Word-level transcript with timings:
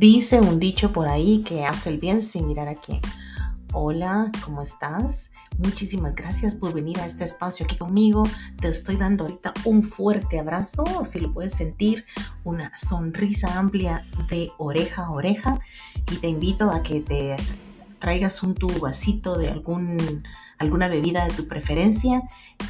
Dice 0.00 0.40
un 0.40 0.58
dicho 0.58 0.94
por 0.94 1.08
ahí 1.08 1.42
que 1.42 1.66
hace 1.66 1.90
el 1.90 1.98
bien 1.98 2.22
sin 2.22 2.46
mirar 2.46 2.68
a 2.68 2.74
quién. 2.74 3.02
Hola, 3.74 4.32
¿cómo 4.42 4.62
estás? 4.62 5.30
Muchísimas 5.58 6.16
gracias 6.16 6.54
por 6.54 6.72
venir 6.72 6.98
a 7.00 7.04
este 7.04 7.24
espacio 7.24 7.66
aquí 7.66 7.76
conmigo. 7.76 8.22
Te 8.58 8.68
estoy 8.68 8.96
dando 8.96 9.24
ahorita 9.24 9.52
un 9.66 9.82
fuerte 9.82 10.38
abrazo, 10.38 11.04
si 11.04 11.20
lo 11.20 11.34
puedes 11.34 11.52
sentir, 11.52 12.06
una 12.44 12.72
sonrisa 12.78 13.58
amplia 13.58 14.06
de 14.30 14.50
oreja 14.56 15.04
a 15.04 15.10
oreja. 15.10 15.60
Y 16.10 16.16
te 16.16 16.28
invito 16.28 16.70
a 16.70 16.82
que 16.82 17.00
te 17.00 17.36
traigas 17.98 18.42
un 18.42 18.54
tu 18.54 18.68
vasito 18.80 19.36
de 19.36 19.50
algún, 19.50 20.24
alguna 20.56 20.88
bebida 20.88 21.26
de 21.26 21.34
tu 21.34 21.46
preferencia 21.46 22.22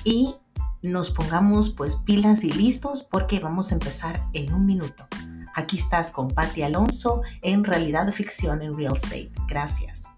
y 0.03 0.35
nos 0.83 1.11
pongamos 1.11 1.71
pues 1.71 1.95
pilas 1.95 2.43
y 2.43 2.51
listos 2.51 3.05
porque 3.09 3.39
vamos 3.39 3.71
a 3.71 3.75
empezar 3.75 4.27
en 4.33 4.53
un 4.53 4.67
minuto. 4.67 5.07
Aquí 5.61 5.77
estás 5.77 6.11
con 6.11 6.29
Patti 6.29 6.63
Alonso 6.63 7.21
en 7.43 7.65
Realidad 7.65 8.07
de 8.07 8.13
Ficción 8.13 8.63
en 8.63 8.75
Real 8.75 8.95
Estate. 8.95 9.31
Gracias. 9.47 10.17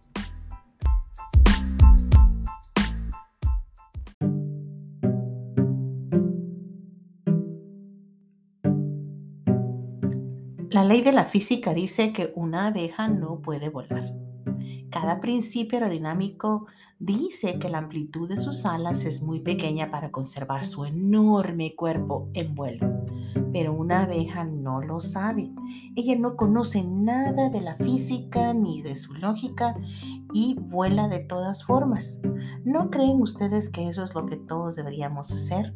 La 10.71 10.85
ley 10.85 11.03
de 11.03 11.11
la 11.11 11.25
física 11.25 11.75
dice 11.75 12.13
que 12.13 12.33
una 12.37 12.69
abeja 12.69 13.09
no 13.09 13.41
puede 13.41 13.69
volar. 13.69 14.15
Cada 14.91 15.21
principio 15.21 15.79
aerodinámico 15.79 16.67
dice 17.01 17.59
que 17.59 17.69
la 17.69 17.79
amplitud 17.79 18.29
de 18.29 18.37
sus 18.37 18.65
alas 18.65 19.05
es 19.05 19.23
muy 19.23 19.41
pequeña 19.41 19.91
para 19.91 20.13
conservar 20.13 20.65
su 20.65 20.85
enorme 20.85 21.75
cuerpo 21.75 22.31
en 22.33 22.55
vuelo. 22.55 23.03
Pero 23.53 23.75
una 23.75 24.05
abeja 24.05 24.45
no 24.45 24.81
lo 24.81 25.01
sabe. 25.01 25.53
Ella 25.95 26.17
no 26.17 26.37
conoce 26.37 26.83
nada 26.83 27.51
de 27.51 27.61
la 27.61 27.77
física 27.77 28.55
ni 28.55 28.83
de 28.83 28.97
su 28.97 29.13
lógica 29.15 29.77
y 30.33 30.57
vuela 30.59 31.09
de 31.09 31.21
todas 31.21 31.65
formas. 31.65 32.21
¿No 32.65 32.91
creen 32.91 33.21
ustedes 33.21 33.69
que 33.69 33.89
eso 33.89 34.03
es 34.03 34.15
lo 34.15 34.27
que 34.27 34.37
todos 34.37 34.77
deberíamos 34.77 35.33
hacer? 35.33 35.75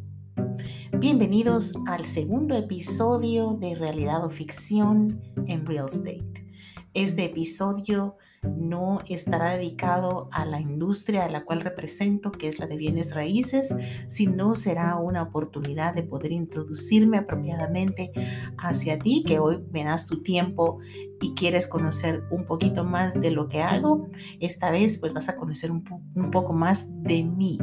Bienvenidos 0.99 1.75
al 1.87 2.07
segundo 2.07 2.55
episodio 2.55 3.53
de 3.61 3.75
Realidad 3.75 4.25
o 4.25 4.31
Ficción 4.31 5.21
en 5.47 5.67
Real 5.67 5.87
Estate. 5.87 6.47
Este 6.95 7.27
episodio 7.27 8.17
no 8.57 9.01
estará 9.09 9.57
dedicado 9.57 10.29
a 10.33 10.45
la 10.45 10.61
industria 10.61 11.25
a 11.25 11.29
la 11.29 11.45
cual 11.45 11.61
represento, 11.61 12.31
que 12.31 12.49
es 12.49 12.59
la 12.59 12.67
de 12.67 12.77
bienes 12.77 13.15
raíces, 13.15 13.75
sino 14.09 14.55
será 14.55 14.97
una 14.97 15.23
oportunidad 15.23 15.95
de 15.95 16.03
poder 16.03 16.33
introducirme 16.33 17.19
apropiadamente 17.19 18.13
hacia 18.59 18.99
ti, 18.99 19.25
que 19.27 19.39
hoy 19.39 19.65
me 19.71 19.85
das 19.85 20.07
tu 20.07 20.23
tiempo 20.23 20.79
y 21.21 21.35
quieres 21.35 21.67
conocer 21.67 22.23
un 22.31 22.47
poquito 22.47 22.85
más 22.85 23.19
de 23.21 23.31
lo 23.31 23.49
que 23.49 23.63
hago. 23.63 24.09
Esta 24.41 24.71
vez 24.71 24.99
pues 24.99 25.15
vas 25.15 25.29
a 25.29 25.37
conocer 25.37 25.71
un, 25.71 25.85
un 26.15 26.31
poco 26.31 26.53
más 26.53 27.03
de 27.03 27.23
mí. 27.25 27.59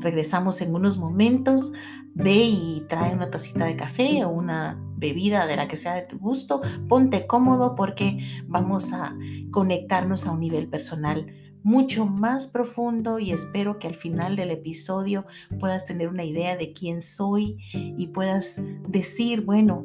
Regresamos 0.00 0.60
en 0.60 0.74
unos 0.74 0.98
momentos. 0.98 1.72
Ve 2.14 2.44
y 2.44 2.84
trae 2.88 3.14
una 3.14 3.30
tacita 3.30 3.64
de 3.64 3.76
café 3.76 4.24
o 4.24 4.30
una 4.30 4.80
bebida 4.96 5.46
de 5.46 5.56
la 5.56 5.68
que 5.68 5.76
sea 5.76 5.94
de 5.94 6.02
tu 6.02 6.18
gusto. 6.18 6.60
Ponte 6.88 7.26
cómodo 7.26 7.74
porque 7.74 8.42
vamos 8.46 8.92
a 8.92 9.16
conectarnos 9.50 10.26
a 10.26 10.32
un 10.32 10.40
nivel 10.40 10.68
personal 10.68 11.26
mucho 11.62 12.06
más 12.06 12.46
profundo 12.46 13.18
y 13.18 13.32
espero 13.32 13.78
que 13.78 13.88
al 13.88 13.94
final 13.94 14.36
del 14.36 14.50
episodio 14.50 15.26
puedas 15.60 15.86
tener 15.86 16.08
una 16.08 16.24
idea 16.24 16.56
de 16.56 16.72
quién 16.72 17.02
soy 17.02 17.58
y 17.72 18.06
puedas 18.08 18.62
decir, 18.88 19.42
bueno, 19.42 19.84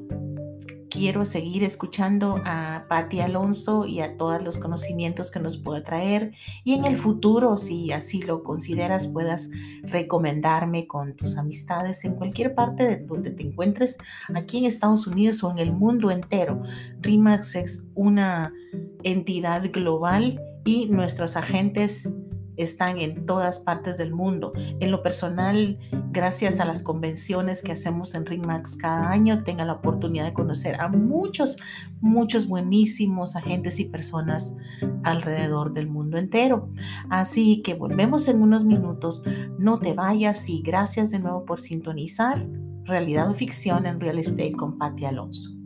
quiero 0.94 1.26
seguir 1.26 1.64
escuchando 1.64 2.40
a 2.46 2.86
Patti 2.88 3.20
Alonso 3.20 3.88
y 3.88 4.02
a 4.02 4.16
todos 4.16 4.44
los 4.44 4.60
conocimientos 4.60 5.32
que 5.32 5.40
nos 5.40 5.58
pueda 5.58 5.84
traer 5.84 6.34
y 6.64 6.74
en 6.74 6.86
el 6.86 6.98
futuro, 6.98 7.58
si 7.58 7.92
así 7.92 8.22
lo 8.22 8.44
consideras, 8.44 9.08
puedas 9.08 9.50
recomendarme 9.82 10.86
con 10.86 11.16
tus 11.16 11.38
amistades 11.38 12.06
en 12.06 12.14
cualquier 12.14 12.54
parte 12.54 12.84
de 12.84 12.98
donde 12.98 13.32
te 13.32 13.42
encuentres, 13.42 13.98
aquí 14.36 14.60
en 14.60 14.66
Estados 14.66 15.08
Unidos 15.08 15.44
o 15.44 15.50
en 15.50 15.58
el 15.58 15.72
mundo 15.72 16.12
entero. 16.12 16.62
RIMAX 17.02 17.56
es 17.56 17.84
una 17.96 18.54
entidad 19.02 19.64
global 19.72 20.40
y 20.64 20.90
nuestros 20.90 21.36
agentes 21.36 22.14
están 22.58 23.00
en 23.00 23.26
todas 23.26 23.60
partes 23.60 23.98
del 23.98 24.14
mundo. 24.14 24.54
En 24.80 24.92
lo 24.92 25.02
personal, 25.04 25.80
gracias 26.12 26.60
a 26.60 26.66
las 26.66 26.84
convenciones 26.84 27.62
que 27.62 27.72
hacemos 27.72 28.16
en 28.16 28.26
RIMAX 28.26 28.78
cada 28.78 29.10
año, 29.12 29.44
tenga 29.44 29.66
la 29.66 29.74
oportunidad 29.74 30.26
de 30.26 30.34
conocer 30.34 30.80
a 30.80 30.88
muchos, 30.88 31.58
muchos 32.02 32.48
buenísimos 32.48 33.36
agentes 33.36 33.80
y 33.80 33.86
personas 33.86 34.56
alrededor 35.04 35.74
del 35.74 35.88
mundo 35.88 36.18
entero. 36.18 36.70
Así 37.10 37.62
que 37.62 37.74
volvemos 37.74 38.28
en 38.28 38.42
unos 38.42 38.64
minutos. 38.64 39.24
No 39.58 39.80
te 39.80 39.94
vayas 39.94 40.50
y 40.50 40.62
gracias 40.62 41.12
de 41.12 41.20
nuevo 41.20 41.46
por 41.46 41.60
sintonizar 41.60 42.46
Realidad 42.86 43.30
o 43.30 43.34
Ficción 43.34 43.86
en 43.86 44.00
Real 44.00 44.20
Estate 44.20 44.54
con 44.54 44.78
Patti 44.78 45.06
Alonso. 45.06 45.63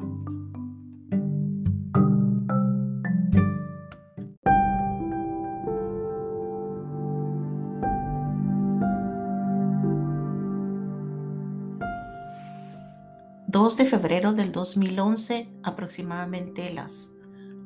2 13.57 13.75
de 13.75 13.85
febrero 13.85 14.34
del 14.34 14.51
2011, 14.51 15.50
aproximadamente 15.63 16.72
las 16.72 17.16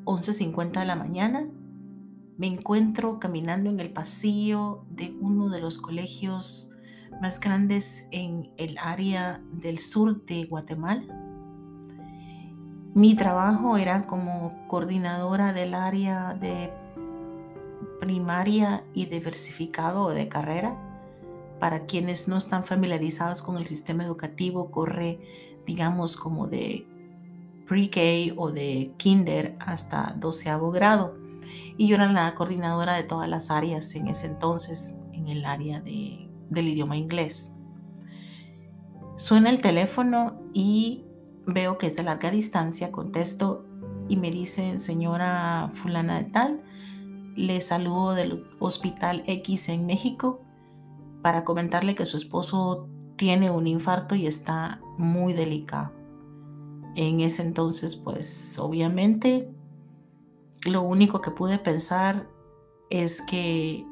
11.50 0.06 0.80
de 0.80 0.86
la 0.86 0.96
mañana, 0.96 1.50
me 2.38 2.48
encuentro 2.48 3.20
caminando 3.20 3.70
en 3.70 3.82
el 3.82 3.92
pasillo 3.92 4.86
de 4.90 5.14
uno 5.20 5.50
de 5.50 5.60
los 5.60 5.80
colegios 5.80 6.74
más 7.22 7.42
grandes 7.42 8.08
en 8.12 8.54
el 8.56 8.78
área 8.78 9.42
del 9.52 9.80
sur 9.80 10.24
de 10.24 10.46
Guatemala. 10.46 11.04
Mi 12.94 13.14
trabajo 13.16 13.76
era 13.76 14.04
como 14.08 14.66
coordinadora 14.70 15.52
del 15.52 15.74
área 15.74 16.36
de 16.36 16.72
primaria 18.00 18.86
y 18.94 19.08
diversificado 19.08 20.12
de 20.12 20.30
carrera. 20.30 20.74
Para 21.60 21.86
quienes 21.86 22.30
no 22.30 22.38
están 22.38 22.64
familiarizados 22.64 23.42
con 23.42 23.58
el 23.58 23.68
sistema 23.68 24.06
educativo, 24.06 24.72
corre 24.72 25.51
digamos, 25.72 26.18
como 26.18 26.48
de 26.48 26.86
pre-K 27.66 28.34
o 28.36 28.52
de 28.52 28.94
kinder 28.98 29.56
hasta 29.60 30.14
doceavo 30.20 30.70
grado. 30.70 31.16
Y 31.78 31.88
yo 31.88 31.96
era 31.96 32.12
la 32.12 32.36
coordinadora 32.36 32.96
de 32.96 33.04
todas 33.04 33.30
las 33.30 33.50
áreas 33.50 33.96
en 33.96 34.10
ese 34.10 34.28
entonces, 34.28 35.00
en 35.14 35.30
el 35.30 35.46
área 35.46 35.80
de, 35.80 36.30
del 36.50 36.68
idioma 36.68 36.98
inglés. 36.98 37.58
Suena 39.16 39.50
el 39.50 39.62
teléfono 39.62 40.42
y 40.54 41.06
veo 41.48 41.78
que 41.78 41.88
es 41.88 41.96
de 41.96 42.04
larga 42.04 42.32
distancia, 42.32 42.92
contesto 42.92 43.66
y 44.10 44.18
me 44.18 44.30
dice, 44.30 44.78
señora 44.78 45.72
fulana 45.76 46.18
de 46.18 46.26
tal, 46.26 46.62
le 47.38 47.62
saludo 47.62 48.14
del 48.14 48.44
Hospital 48.60 49.24
X 49.26 49.70
en 49.70 49.86
México 49.86 50.42
para 51.22 51.46
comentarle 51.46 51.96
que 51.96 52.04
su 52.04 52.18
esposo 52.18 52.90
tiene 53.16 53.52
un 53.52 53.68
infarto 53.68 54.16
y 54.16 54.28
está 54.28 54.82
muy 55.02 55.34
delicado. 55.34 55.92
En 56.96 57.20
ese 57.20 57.42
entonces, 57.44 57.96
pues 57.96 58.58
obviamente, 58.60 59.50
lo 60.66 60.82
único 60.82 61.22
que 61.22 61.32
pude 61.32 61.58
pensar 61.58 62.28
es 62.90 63.22
que 63.22 63.86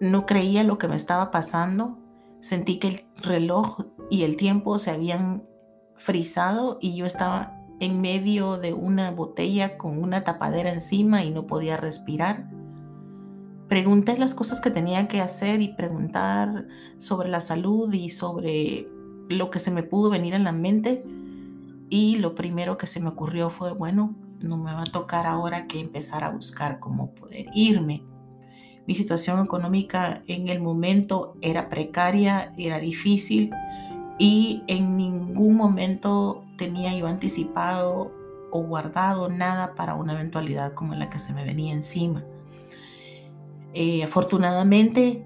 no 0.00 0.26
creía 0.26 0.64
lo 0.64 0.78
que 0.78 0.88
me 0.88 0.96
estaba 0.96 1.30
pasando. 1.30 1.98
Sentí 2.40 2.78
que 2.78 2.88
el 2.88 3.00
reloj 3.22 3.80
y 4.08 4.22
el 4.22 4.36
tiempo 4.36 4.78
se 4.78 4.90
habían 4.90 5.44
frizado 5.96 6.78
y 6.80 6.96
yo 6.96 7.06
estaba 7.06 7.56
en 7.80 8.00
medio 8.00 8.56
de 8.56 8.72
una 8.72 9.10
botella 9.10 9.76
con 9.76 10.02
una 10.02 10.24
tapadera 10.24 10.72
encima 10.72 11.24
y 11.24 11.30
no 11.30 11.46
podía 11.46 11.76
respirar 11.76 12.48
pregunté 13.70 14.18
las 14.18 14.34
cosas 14.34 14.60
que 14.60 14.72
tenía 14.72 15.06
que 15.06 15.20
hacer 15.20 15.62
y 15.62 15.68
preguntar 15.68 16.66
sobre 16.98 17.28
la 17.28 17.40
salud 17.40 17.94
y 17.94 18.10
sobre 18.10 18.88
lo 19.30 19.50
que 19.50 19.60
se 19.60 19.70
me 19.70 19.82
pudo 19.82 20.10
venir 20.10 20.34
en 20.34 20.44
la 20.44 20.52
mente. 20.52 21.04
Y 21.88 22.16
lo 22.16 22.34
primero 22.34 22.76
que 22.76 22.86
se 22.86 23.00
me 23.00 23.08
ocurrió 23.08 23.50
fue, 23.50 23.72
bueno, 23.72 24.14
no 24.42 24.56
me 24.56 24.72
va 24.72 24.82
a 24.82 24.84
tocar 24.84 25.26
ahora 25.26 25.66
que 25.66 25.80
empezar 25.80 26.24
a 26.24 26.30
buscar 26.30 26.78
cómo 26.78 27.14
poder 27.14 27.46
irme. 27.54 28.02
Mi 28.86 28.94
situación 28.94 29.44
económica 29.44 30.22
en 30.26 30.48
el 30.48 30.60
momento 30.60 31.36
era 31.40 31.68
precaria, 31.68 32.52
era 32.56 32.78
difícil 32.78 33.50
y 34.18 34.62
en 34.66 34.96
ningún 34.96 35.56
momento 35.56 36.44
tenía 36.56 36.96
yo 36.96 37.06
anticipado 37.06 38.12
o 38.50 38.62
guardado 38.62 39.28
nada 39.28 39.74
para 39.74 39.94
una 39.94 40.14
eventualidad 40.14 40.74
como 40.74 40.94
la 40.94 41.08
que 41.08 41.18
se 41.18 41.32
me 41.32 41.44
venía 41.44 41.72
encima. 41.72 42.24
Eh, 43.74 44.02
afortunadamente, 44.02 45.24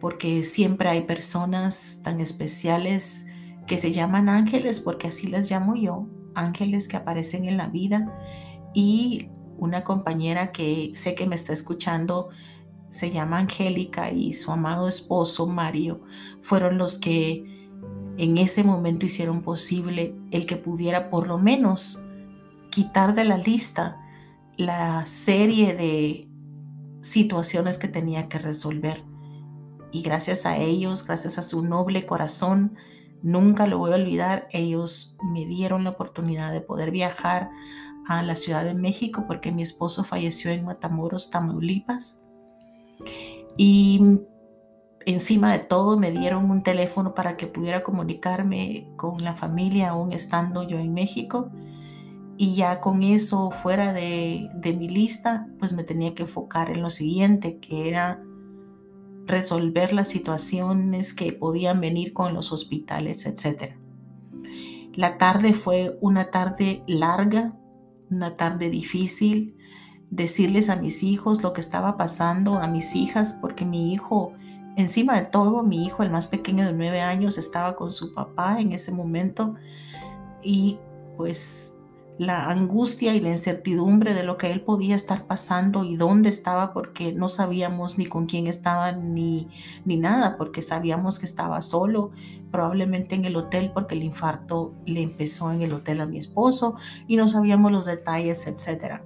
porque 0.00 0.42
siempre 0.44 0.88
hay 0.88 1.02
personas 1.02 2.00
tan 2.02 2.20
especiales 2.20 3.26
que 3.66 3.78
se 3.78 3.92
llaman 3.92 4.28
ángeles, 4.28 4.80
porque 4.80 5.08
así 5.08 5.26
las 5.26 5.50
llamo 5.50 5.76
yo, 5.76 6.06
ángeles 6.34 6.88
que 6.88 6.96
aparecen 6.96 7.46
en 7.46 7.56
la 7.56 7.68
vida 7.68 8.16
y 8.74 9.28
una 9.58 9.84
compañera 9.84 10.52
que 10.52 10.92
sé 10.94 11.14
que 11.14 11.26
me 11.26 11.34
está 11.34 11.52
escuchando 11.52 12.28
se 12.90 13.10
llama 13.10 13.38
Angélica 13.38 14.10
y 14.10 14.32
su 14.32 14.52
amado 14.52 14.88
esposo 14.88 15.46
Mario 15.46 16.02
fueron 16.40 16.78
los 16.78 16.98
que 16.98 17.44
en 18.16 18.38
ese 18.38 18.64
momento 18.64 19.06
hicieron 19.06 19.42
posible 19.42 20.14
el 20.30 20.46
que 20.46 20.56
pudiera 20.56 21.10
por 21.10 21.26
lo 21.26 21.38
menos 21.38 22.04
quitar 22.70 23.14
de 23.14 23.24
la 23.24 23.38
lista 23.38 24.00
la 24.56 25.06
serie 25.06 25.74
de 25.74 26.28
situaciones 27.02 27.78
que 27.78 27.88
tenía 27.88 28.28
que 28.28 28.38
resolver. 28.38 29.04
Y 29.96 30.02
gracias 30.02 30.44
a 30.44 30.58
ellos, 30.58 31.06
gracias 31.06 31.38
a 31.38 31.42
su 31.42 31.62
noble 31.64 32.04
corazón, 32.04 32.76
nunca 33.22 33.66
lo 33.66 33.78
voy 33.78 33.92
a 33.92 33.94
olvidar, 33.94 34.46
ellos 34.50 35.16
me 35.32 35.46
dieron 35.46 35.84
la 35.84 35.90
oportunidad 35.90 36.52
de 36.52 36.60
poder 36.60 36.90
viajar 36.90 37.48
a 38.06 38.22
la 38.22 38.36
Ciudad 38.36 38.62
de 38.62 38.74
México 38.74 39.24
porque 39.26 39.52
mi 39.52 39.62
esposo 39.62 40.04
falleció 40.04 40.50
en 40.50 40.66
Matamoros, 40.66 41.30
Tamaulipas. 41.30 42.22
Y 43.56 44.18
encima 45.06 45.52
de 45.52 45.60
todo 45.60 45.96
me 45.96 46.10
dieron 46.10 46.50
un 46.50 46.62
teléfono 46.62 47.14
para 47.14 47.38
que 47.38 47.46
pudiera 47.46 47.82
comunicarme 47.82 48.86
con 48.96 49.24
la 49.24 49.34
familia 49.34 49.92
aún 49.92 50.12
estando 50.12 50.62
yo 50.62 50.78
en 50.78 50.92
México. 50.92 51.50
Y 52.36 52.54
ya 52.54 52.82
con 52.82 53.02
eso 53.02 53.50
fuera 53.50 53.94
de, 53.94 54.50
de 54.56 54.74
mi 54.74 54.90
lista, 54.90 55.48
pues 55.58 55.72
me 55.72 55.84
tenía 55.84 56.14
que 56.14 56.24
enfocar 56.24 56.68
en 56.68 56.82
lo 56.82 56.90
siguiente, 56.90 57.60
que 57.60 57.88
era 57.88 58.22
resolver 59.26 59.92
las 59.92 60.08
situaciones 60.08 61.12
que 61.12 61.32
podían 61.32 61.80
venir 61.80 62.12
con 62.12 62.34
los 62.34 62.52
hospitales, 62.52 63.26
etc. 63.26 63.74
La 64.94 65.18
tarde 65.18 65.52
fue 65.52 65.98
una 66.00 66.30
tarde 66.30 66.82
larga, 66.86 67.54
una 68.10 68.36
tarde 68.36 68.70
difícil, 68.70 69.56
decirles 70.10 70.70
a 70.70 70.76
mis 70.76 71.02
hijos 71.02 71.42
lo 71.42 71.52
que 71.52 71.60
estaba 71.60 71.96
pasando, 71.96 72.54
a 72.54 72.68
mis 72.68 72.94
hijas, 72.94 73.36
porque 73.40 73.64
mi 73.64 73.92
hijo, 73.92 74.32
encima 74.76 75.18
de 75.18 75.26
todo, 75.26 75.62
mi 75.62 75.84
hijo, 75.84 76.02
el 76.02 76.10
más 76.10 76.28
pequeño 76.28 76.64
de 76.64 76.72
nueve 76.72 77.00
años, 77.00 77.36
estaba 77.36 77.76
con 77.76 77.90
su 77.90 78.14
papá 78.14 78.60
en 78.60 78.72
ese 78.72 78.92
momento 78.92 79.56
y 80.42 80.78
pues 81.16 81.75
la 82.18 82.48
angustia 82.48 83.14
y 83.14 83.20
la 83.20 83.30
incertidumbre 83.30 84.14
de 84.14 84.22
lo 84.22 84.38
que 84.38 84.50
él 84.50 84.62
podía 84.62 84.94
estar 84.94 85.26
pasando 85.26 85.84
y 85.84 85.96
dónde 85.96 86.30
estaba 86.30 86.72
porque 86.72 87.12
no 87.12 87.28
sabíamos 87.28 87.98
ni 87.98 88.06
con 88.06 88.26
quién 88.26 88.46
estaba 88.46 88.92
ni, 88.92 89.50
ni 89.84 89.96
nada, 89.96 90.36
porque 90.38 90.62
sabíamos 90.62 91.18
que 91.18 91.26
estaba 91.26 91.60
solo, 91.60 92.12
probablemente 92.50 93.14
en 93.14 93.26
el 93.26 93.36
hotel 93.36 93.70
porque 93.74 93.94
el 93.94 94.02
infarto 94.02 94.74
le 94.86 95.02
empezó 95.02 95.52
en 95.52 95.62
el 95.62 95.74
hotel 95.74 96.00
a 96.00 96.06
mi 96.06 96.18
esposo 96.18 96.76
y 97.06 97.16
no 97.16 97.28
sabíamos 97.28 97.70
los 97.70 97.84
detalles, 97.84 98.46
etc. 98.46 99.02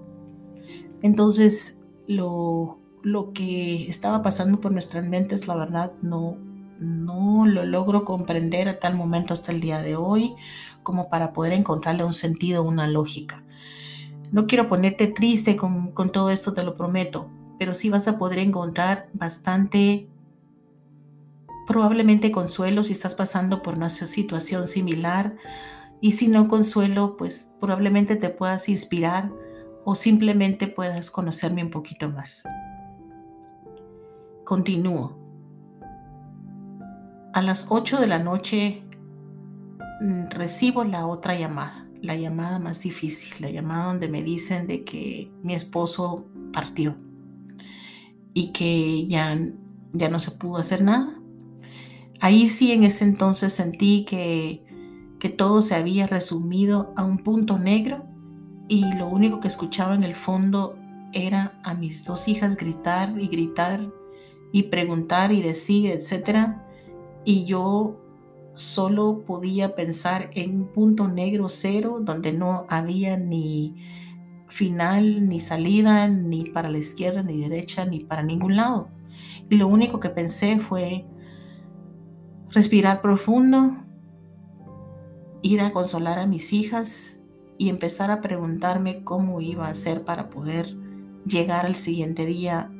Entonces, 1.03 1.83
lo, 2.07 2.79
lo 3.03 3.33
que 3.33 3.89
estaba 3.89 4.23
pasando 4.23 4.61
por 4.61 4.73
nuestras 4.73 5.05
mentes, 5.05 5.49
la 5.49 5.57
verdad, 5.57 5.93
no, 6.03 6.37
no 6.81 7.47
lo 7.47 7.65
logro 7.65 8.05
comprender 8.05 8.69
a 8.69 8.79
tal 8.79 8.95
momento 8.95 9.35
hasta 9.35 9.53
el 9.53 9.61
día 9.61 9.83
de 9.83 9.97
hoy 9.97 10.35
como 10.83 11.11
para 11.11 11.33
poder 11.33 11.53
encontrarle 11.53 12.05
un 12.05 12.15
sentido, 12.15 12.63
una 12.63 12.89
lógica. 12.89 13.45
No 14.33 14.47
quiero 14.47 14.69
ponerte 14.69 15.07
triste 15.07 15.57
con, 15.57 15.93
con 15.93 16.11
todo 16.11 16.31
esto, 16.31 16.55
te 16.55 16.65
lo 16.65 16.75
prometo, 16.75 17.29
pero 17.59 17.75
sí 17.75 17.91
vas 17.91 18.09
a 18.09 18.19
poder 18.19 18.39
encontrar 18.39 19.09
bastante, 19.13 20.09
probablemente 21.67 22.33
consuelo 22.33 22.83
si 22.83 22.95
estás 22.95 23.15
pasando 23.15 23.63
por 23.63 23.75
una 23.75 23.91
situación 23.91 24.67
similar 24.67 25.37
y 26.01 26.13
si 26.13 26.29
no 26.29 26.49
consuelo, 26.49 27.17
pues 27.19 27.51
probablemente 27.61 28.17
te 28.17 28.31
puedas 28.31 28.69
inspirar 28.71 29.31
o 29.85 29.95
simplemente 29.95 30.67
puedas 30.67 31.11
conocerme 31.11 31.63
un 31.63 31.71
poquito 31.71 32.09
más. 32.11 32.45
Continúo. 34.45 35.20
A 37.33 37.43
las 37.43 37.67
8 37.69 38.01
de 38.01 38.09
la 38.09 38.19
noche 38.19 38.83
mm, 40.01 40.31
recibo 40.31 40.83
la 40.83 41.07
otra 41.07 41.39
llamada, 41.39 41.87
la 42.03 42.17
llamada 42.17 42.59
más 42.59 42.81
difícil, 42.81 43.33
la 43.39 43.51
llamada 43.51 43.85
donde 43.85 44.09
me 44.09 44.23
dicen 44.23 44.67
de 44.67 44.85
que 44.85 45.31
mi 45.43 45.55
esposo 45.55 46.27
partió 46.53 46.97
y 48.35 48.53
que 48.53 49.07
ya, 49.07 49.39
ya 49.93 50.09
no 50.09 50.19
se 50.19 50.33
pudo 50.33 50.57
hacer 50.57 50.83
nada. 50.83 51.21
Ahí 52.21 52.49
sí 52.49 52.73
en 52.73 52.83
ese 52.83 53.05
entonces 53.05 53.53
sentí 53.53 54.05
que, 54.05 54.65
que 55.21 55.29
todo 55.29 55.63
se 55.63 55.77
había 55.77 56.09
resumido 56.09 56.93
a 56.97 57.05
un 57.05 57.19
punto 57.19 57.59
negro 57.59 58.05
y 58.69 58.93
lo 58.97 59.09
único 59.09 59.39
que 59.39 59.49
escuchaba 59.49 59.95
en 59.95 60.03
el 60.03 60.17
fondo 60.17 60.77
era 61.13 61.61
a 61.63 61.75
mis 61.75 62.05
dos 62.05 62.27
hijas 62.27 62.57
gritar 62.57 63.15
y 63.21 63.29
gritar 63.29 63.89
y 64.53 64.65
preguntar 64.65 65.31
y 65.31 65.43
decir, 65.43 65.91
etcétera, 65.91 66.67
y 67.31 67.45
yo 67.45 67.97
solo 68.55 69.23
podía 69.25 69.77
pensar 69.77 70.31
en 70.35 70.63
un 70.63 70.67
punto 70.73 71.07
negro 71.07 71.49
cero 71.49 71.99
donde 72.01 72.33
no 72.33 72.67
había 72.69 73.17
ni 73.17 73.77
final, 74.49 75.29
ni 75.29 75.39
salida, 75.39 76.09
ni 76.09 76.47
para 76.47 76.69
la 76.69 76.79
izquierda, 76.79 77.23
ni 77.23 77.41
derecha, 77.41 77.85
ni 77.85 78.01
para 78.01 78.25
ningún 78.25 78.57
lado. 78.57 78.89
Y 79.49 79.55
lo 79.59 79.69
único 79.69 80.01
que 80.01 80.09
pensé 80.11 80.59
fue 80.59 81.07
respirar 82.49 83.01
profundo, 83.01 83.77
ir 85.41 85.61
a 85.61 85.73
consolar 85.73 86.19
a 86.19 86.27
mis 86.27 86.53
hijas 86.53 87.23
y 87.59 87.69
empezar 87.69 88.11
a 88.11 88.23
preguntarme 88.23 89.05
cómo 89.05 89.41
iba 89.41 89.69
a 89.69 89.71
hacer 89.71 90.03
para 90.05 90.31
poder 90.31 90.77
llegar 91.25 91.65
al 91.65 91.77
siguiente 91.77 92.27
día 92.27 92.73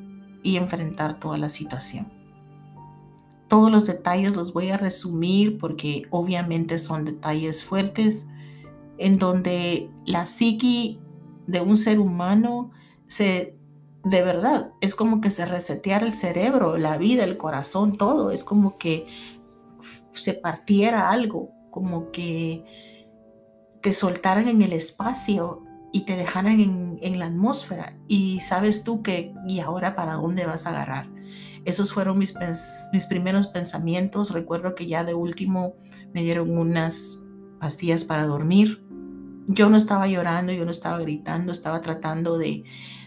y 0.43 0.57
enfrentar 0.57 1.21
toda 1.21 1.39
la 1.39 1.51
situación. 1.51 2.20
Todos 3.51 3.71
los 3.71 3.87
detalles 3.89 4.37
los 4.37 4.53
voy 4.53 4.71
a 4.71 4.77
resumir 4.77 5.59
porque 5.59 6.05
obviamente 6.11 6.79
son 6.79 7.05
detalles 7.05 7.65
fuertes 7.65 8.29
en 8.97 9.19
donde 9.19 9.91
la 10.07 10.27
psiqui 10.27 11.01
de 11.49 11.61
un 11.61 11.77
ser 11.77 11.99
humano 11.99 12.71
se 13.09 13.57
de 14.05 14.23
verdad 14.23 14.71
es 14.81 14.95
como 14.95 15.21
que 15.21 15.33
se 15.33 15.47
reseteara 15.47 16.07
el 16.07 16.13
cerebro, 16.13 16.79
la 16.79 16.97
vida, 16.97 17.25
el 17.25 17.37
corazón, 17.37 17.99
todo, 17.99 18.31
es 18.31 18.45
como 18.45 18.79
que 18.79 19.07
se 20.13 20.35
partiera 20.35 21.11
algo, 21.11 21.51
como 21.73 22.13
que 22.13 22.65
te 23.83 23.93
soltaran 23.93 24.47
en 24.47 24.63
el 24.63 24.73
espacio 24.73 25.65
y 25.93 26.03
te 26.03 26.17
dejaran 26.17 26.61
en, 27.01 27.19
la 27.19 27.27
atmósfera 27.27 27.97
y 28.07 28.41
sabes 28.41 28.85
tú 28.85 29.03
que 29.03 29.35
y 29.47 29.61
ahora 29.61 29.97
para 29.97 30.15
dónde 30.15 30.47
vas 30.47 30.67
a 30.67 30.71
agarrar. 30.71 31.09
Esos 31.65 31.93
fueron 31.93 32.19
mis, 32.19 32.35
mis 32.93 33.07
primeros 33.07 33.49
pensamientos. 33.49 34.31
Recuerdo 34.31 34.75
que 34.75 34.87
ya 34.87 35.05
de 35.05 35.15
último 35.15 35.75
me 36.15 36.23
dieron 36.23 36.57
unas 36.57 37.19
pastillas 37.61 38.05
para 38.05 38.27
dormir. 38.27 38.83
Yo 39.47 39.69
no 39.69 39.77
estaba 39.77 40.07
llorando, 40.07 40.53
yo 40.53 40.65
no 40.65 40.71
estaba 40.71 40.99
gritando, 40.99 41.53
estaba 41.53 41.81
tratando 41.81 42.39
de, 42.39 42.65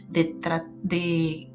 de, 0.10 0.36
de 0.84 1.54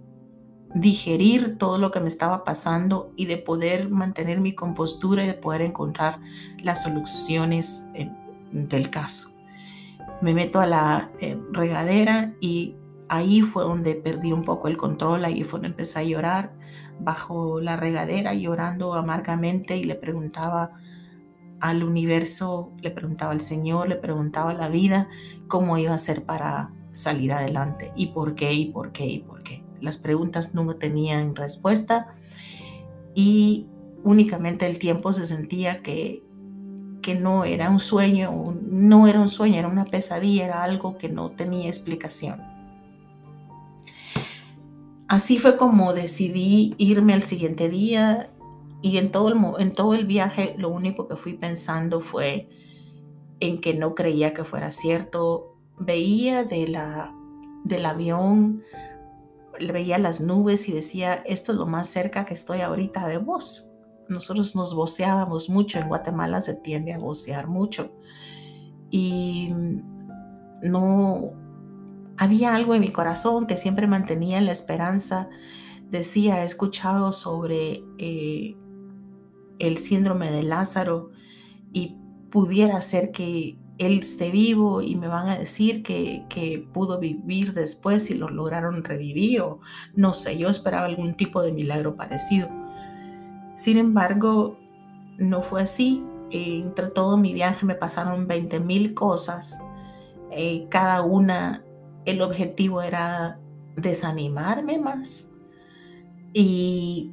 digerir 0.75 1.59
todo 1.59 1.79
lo 1.79 1.91
que 1.91 2.01
me 2.01 2.09
estaba 2.09 2.45
pasando 2.45 3.13
y 3.17 3.27
de 3.27 3.37
poder 3.37 3.91
mantener 3.91 4.41
mi 4.41 4.55
compostura 4.55 5.25
y 5.25 5.27
de 5.27 5.35
poder 5.35 5.63
encontrar 5.63 6.21
las 6.63 6.83
soluciones 6.83 7.89
en, 7.95 8.17
del 8.69 8.91
caso. 8.91 9.38
Me 10.21 10.35
meto 10.35 10.61
a 10.61 10.67
la 10.67 11.11
eh, 11.21 11.39
regadera 11.53 12.35
y 12.41 12.77
ahí 13.09 13.43
fue 13.43 13.65
donde 13.65 13.95
perdí 13.95 14.33
un 14.33 14.45
poco 14.45 14.69
el 14.69 14.77
control, 14.77 15.25
ahí 15.25 15.43
fue 15.45 15.61
donde 15.61 15.69
empecé 15.69 16.01
a 16.01 16.03
llorar 16.03 16.53
bajo 17.01 17.61
la 17.61 17.77
regadera, 17.77 18.35
llorando 18.35 18.95
amargamente 18.95 19.77
y 19.77 19.85
le 19.85 19.95
preguntaba 19.95 20.73
al 21.61 21.83
universo, 21.83 22.73
le 22.81 22.91
preguntaba 22.91 23.33
al 23.33 23.41
Señor, 23.41 23.89
le 23.89 23.97
preguntaba 23.97 24.51
a 24.51 24.55
la 24.55 24.69
vida 24.69 25.09
cómo 25.49 25.79
iba 25.79 25.95
a 25.95 25.99
ser 25.99 26.25
para 26.25 26.73
salir 26.93 27.33
adelante 27.33 27.93
y 27.97 28.07
por 28.07 28.35
qué 28.35 28.53
y 28.53 28.67
por 28.67 28.93
qué 28.93 29.07
y 29.07 29.19
por 29.21 29.43
qué. 29.43 29.65
Las 29.81 29.99
preguntas 29.99 30.55
no 30.55 30.75
tenían 30.77 31.37
respuesta 31.37 32.15
y 33.15 33.69
únicamente 34.03 34.67
el 34.67 34.79
tiempo 34.79 35.13
se 35.13 35.27
sentía 35.27 35.83
que 35.83 36.23
que 37.03 37.15
no 37.15 37.45
era 37.45 37.71
un 37.71 37.81
sueño, 37.81 38.57
no 38.63 39.07
era 39.07 39.21
un 39.21 39.29
sueño, 39.29 39.59
era 39.59 39.69
una 39.69 39.85
pesadilla, 39.85 40.45
era 40.45 40.63
algo 40.63 40.99
que 40.99 41.09
no 41.09 41.31
tenía 41.31 41.69
explicación. 41.69 42.43
Así 45.07 45.39
fue 45.39 45.57
como 45.57 45.95
decidí 45.95 46.75
irme 46.77 47.15
al 47.15 47.23
siguiente 47.23 47.69
día 47.69 48.31
y 48.83 48.99
en 48.99 49.11
todo 49.11 49.29
el, 49.31 49.61
en 49.61 49.73
todo 49.73 49.95
el 49.95 50.07
viaje 50.07 50.55
lo 50.59 50.69
único 50.69 51.09
que 51.09 51.17
fui 51.17 51.35
pensando 51.35 52.01
fue 52.01 52.49
en 53.41 53.61
que 53.61 53.75
no 53.75 53.95
creía 53.95 54.35
que 54.35 54.45
fuera 54.45 54.71
cierto. 54.71 55.57
Veía 55.79 56.45
de 56.45 56.69
la, 56.69 57.15
del 57.65 57.87
avión, 57.87 58.63
veía 59.73 59.99
las 59.99 60.21
nubes 60.21 60.69
y 60.69 60.73
decía, 60.73 61.15
esto 61.15 61.53
es 61.53 61.59
lo 61.59 61.67
más 61.67 61.89
cerca 61.89 62.27
que 62.27 62.35
estoy 62.35 62.61
ahorita 62.61 63.07
de 63.07 63.19
vos 63.19 63.68
nosotros 64.09 64.57
nos 64.57 64.75
voceábamos 64.75 65.49
mucho, 65.49 65.79
en 65.79 65.89
Guatemala 65.89 66.41
se 66.41 66.55
tiende 66.55 66.93
a 66.93 66.99
vocear 66.99 67.47
mucho. 67.47 67.93
y 68.91 69.55
no 70.63 71.33
había 72.17 72.55
algo 72.55 72.75
en 72.75 72.81
mi 72.81 72.91
corazón 72.91 73.47
que 73.47 73.57
siempre 73.57 73.87
mantenía 73.87 74.41
la 74.41 74.53
esperanza. 74.53 75.29
Decía, 75.89 76.43
he 76.43 76.45
escuchado 76.45 77.13
sobre 77.13 77.83
eh, 77.99 78.57
el 79.59 79.79
síndrome 79.79 80.31
de 80.31 80.43
Lázaro 80.43 81.13
y 81.73 81.97
pudiera 82.31 82.81
ser 82.81 83.13
que 83.13 83.59
él 83.79 84.01
esté 84.01 84.33
vivo 84.33 84.83
y 84.83 84.97
me 84.97 85.07
van 85.07 85.29
a 85.29 85.39
decir 85.39 85.85
que, 85.85 86.25
que, 86.29 86.69
pudo 86.73 86.99
vivir 86.99 87.55
después 87.55 88.11
y 88.11 88.15
lo 88.15 88.29
lograron 88.29 88.83
revivir 88.83 89.41
o 89.41 89.61
no 89.95 90.15
sé, 90.15 90.37
yo 90.37 90.49
esperaba 90.49 90.87
algún 90.87 91.15
tipo 91.17 91.41
de 91.43 91.53
milagro 91.53 91.95
parecido. 91.95 92.49
Sin 93.59 93.77
embargo, 93.77 94.57
no 95.19 95.43
fue 95.43 95.63
así. 95.63 96.05
entre 96.31 96.89
todo 96.91 97.17
mi 97.17 97.33
viaje 97.33 97.67
me 97.67 97.75
pasaron 97.75 98.29
20 98.29 98.61
mil 98.61 98.95
cosas. 98.95 99.61
Eh, 100.31 100.67
cada 100.71 101.03
una, 101.03 101.65
el 102.05 102.23
objetivo 102.23 102.83
era 102.83 103.41
desanimarme 103.77 104.79
más 104.79 105.33
y 106.33 107.13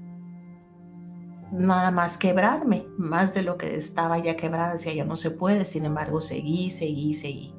nada 1.51 1.89
más 1.89 2.17
quebrarme, 2.19 2.85
más 2.97 3.33
de 3.33 3.41
lo 3.41 3.57
que 3.57 3.75
estaba 3.75 4.19
ya 4.19 4.37
quebrada, 4.37 4.73
decía 4.73 4.93
ya 4.93 5.05
no 5.05 5.15
se 5.15 5.31
puede, 5.31 5.65
sin 5.65 5.85
embargo 5.85 6.21
seguí, 6.21 6.69
seguí, 6.69 7.15
seguí. 7.15 7.55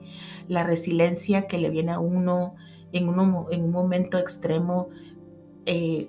La 0.46 0.62
resiliencia 0.62 1.48
que 1.48 1.58
le 1.58 1.70
viene 1.70 1.90
a 1.92 1.98
uno 1.98 2.54
en, 2.92 3.08
en 3.08 3.64
un 3.64 3.70
momento 3.72 4.16
extremo 4.16 4.90
eh, 5.64 6.08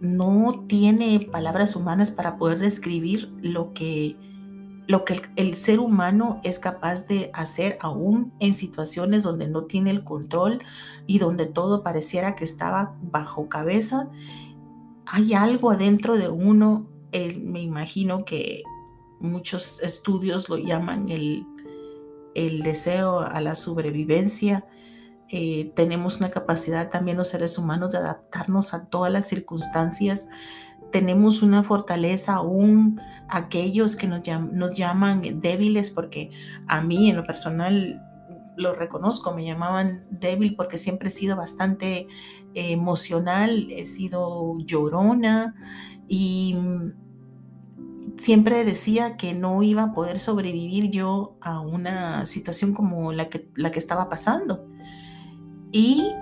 no 0.00 0.64
tiene 0.66 1.28
palabras 1.30 1.76
humanas 1.76 2.10
para 2.10 2.36
poder 2.36 2.58
describir 2.58 3.32
lo 3.42 3.72
que, 3.74 4.16
lo 4.86 5.04
que 5.04 5.20
el, 5.36 5.56
ser 5.56 5.78
humano 5.78 6.40
es 6.42 6.58
capaz 6.58 7.06
de 7.06 7.30
hacer 7.34 7.78
aún 7.80 8.32
en 8.40 8.54
situaciones 8.54 9.22
donde 9.22 9.46
no 9.46 9.64
tiene 9.64 9.90
el 9.90 10.02
control 10.02 10.62
y 11.06 11.18
donde 11.18 11.46
todo 11.46 11.82
pareciera 11.82 12.34
que 12.34 12.44
estaba 12.44 12.96
bajo 13.02 13.48
cabeza. 13.48 14.08
Hay 15.06 15.34
algo 15.34 15.70
adentro 15.70 16.16
de 16.16 16.28
uno, 16.28 16.86
me 17.12 17.60
imagino 17.60 18.24
que 18.24 18.62
muchos 19.18 19.82
estudios 19.82 20.48
lo 20.48 20.56
llaman 20.56 21.10
el, 21.10 21.44
el 22.34 22.62
deseo 22.62 23.20
a 23.20 23.40
la 23.42 23.54
sobrevivencia, 23.54 24.64
eh, 25.32 25.72
tenemos 25.76 26.18
una 26.18 26.30
capacidad 26.30 26.90
también 26.90 27.16
los 27.16 27.28
seres 27.28 27.56
humanos 27.56 27.92
de 27.92 27.98
adaptarnos 27.98 28.74
a 28.74 28.86
todas 28.86 29.12
las 29.12 29.28
circunstancias. 29.28 30.28
Tenemos 30.90 31.42
una 31.42 31.62
fortaleza 31.62 32.34
aún 32.34 33.00
aquellos 33.28 33.94
que 33.94 34.08
nos, 34.08 34.22
nos 34.52 34.74
llaman 34.74 35.40
débiles, 35.40 35.90
porque 35.90 36.30
a 36.66 36.80
mí 36.80 37.10
en 37.10 37.16
lo 37.16 37.24
personal 37.24 38.02
lo 38.56 38.74
reconozco, 38.74 39.32
me 39.32 39.44
llamaban 39.44 40.04
débil 40.10 40.56
porque 40.56 40.78
siempre 40.78 41.08
he 41.08 41.12
sido 41.12 41.36
bastante 41.36 42.08
eh, 42.54 42.72
emocional, 42.72 43.68
he 43.70 43.84
sido 43.86 44.58
llorona 44.58 45.54
y 46.08 46.56
siempre 48.18 48.64
decía 48.64 49.16
que 49.16 49.32
no 49.32 49.62
iba 49.62 49.84
a 49.84 49.92
poder 49.92 50.18
sobrevivir 50.18 50.90
yo 50.90 51.36
a 51.40 51.60
una 51.60 52.26
situación 52.26 52.74
como 52.74 53.12
la 53.12 53.28
que, 53.28 53.48
la 53.54 53.70
que 53.70 53.78
estaba 53.78 54.08
pasando. 54.08 54.66
Y 55.72 56.12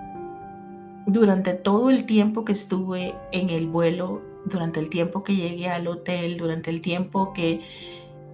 durante 1.07 1.55
todo 1.55 1.91
el 1.91 2.05
tiempo 2.05 2.45
que 2.45 2.53
estuve 2.53 3.15
en 3.33 3.51
el 3.51 3.67
vuelo, 3.67 4.23
durante 4.45 4.81
el 4.81 4.91
tiempo 4.91 5.25
que 5.25 5.37
llegué 5.37 5.69
al 5.69 5.87
hotel, 5.87 6.37
durante 6.37 6.71
el 6.71 6.81
tiempo 6.81 7.33
que, 7.33 7.63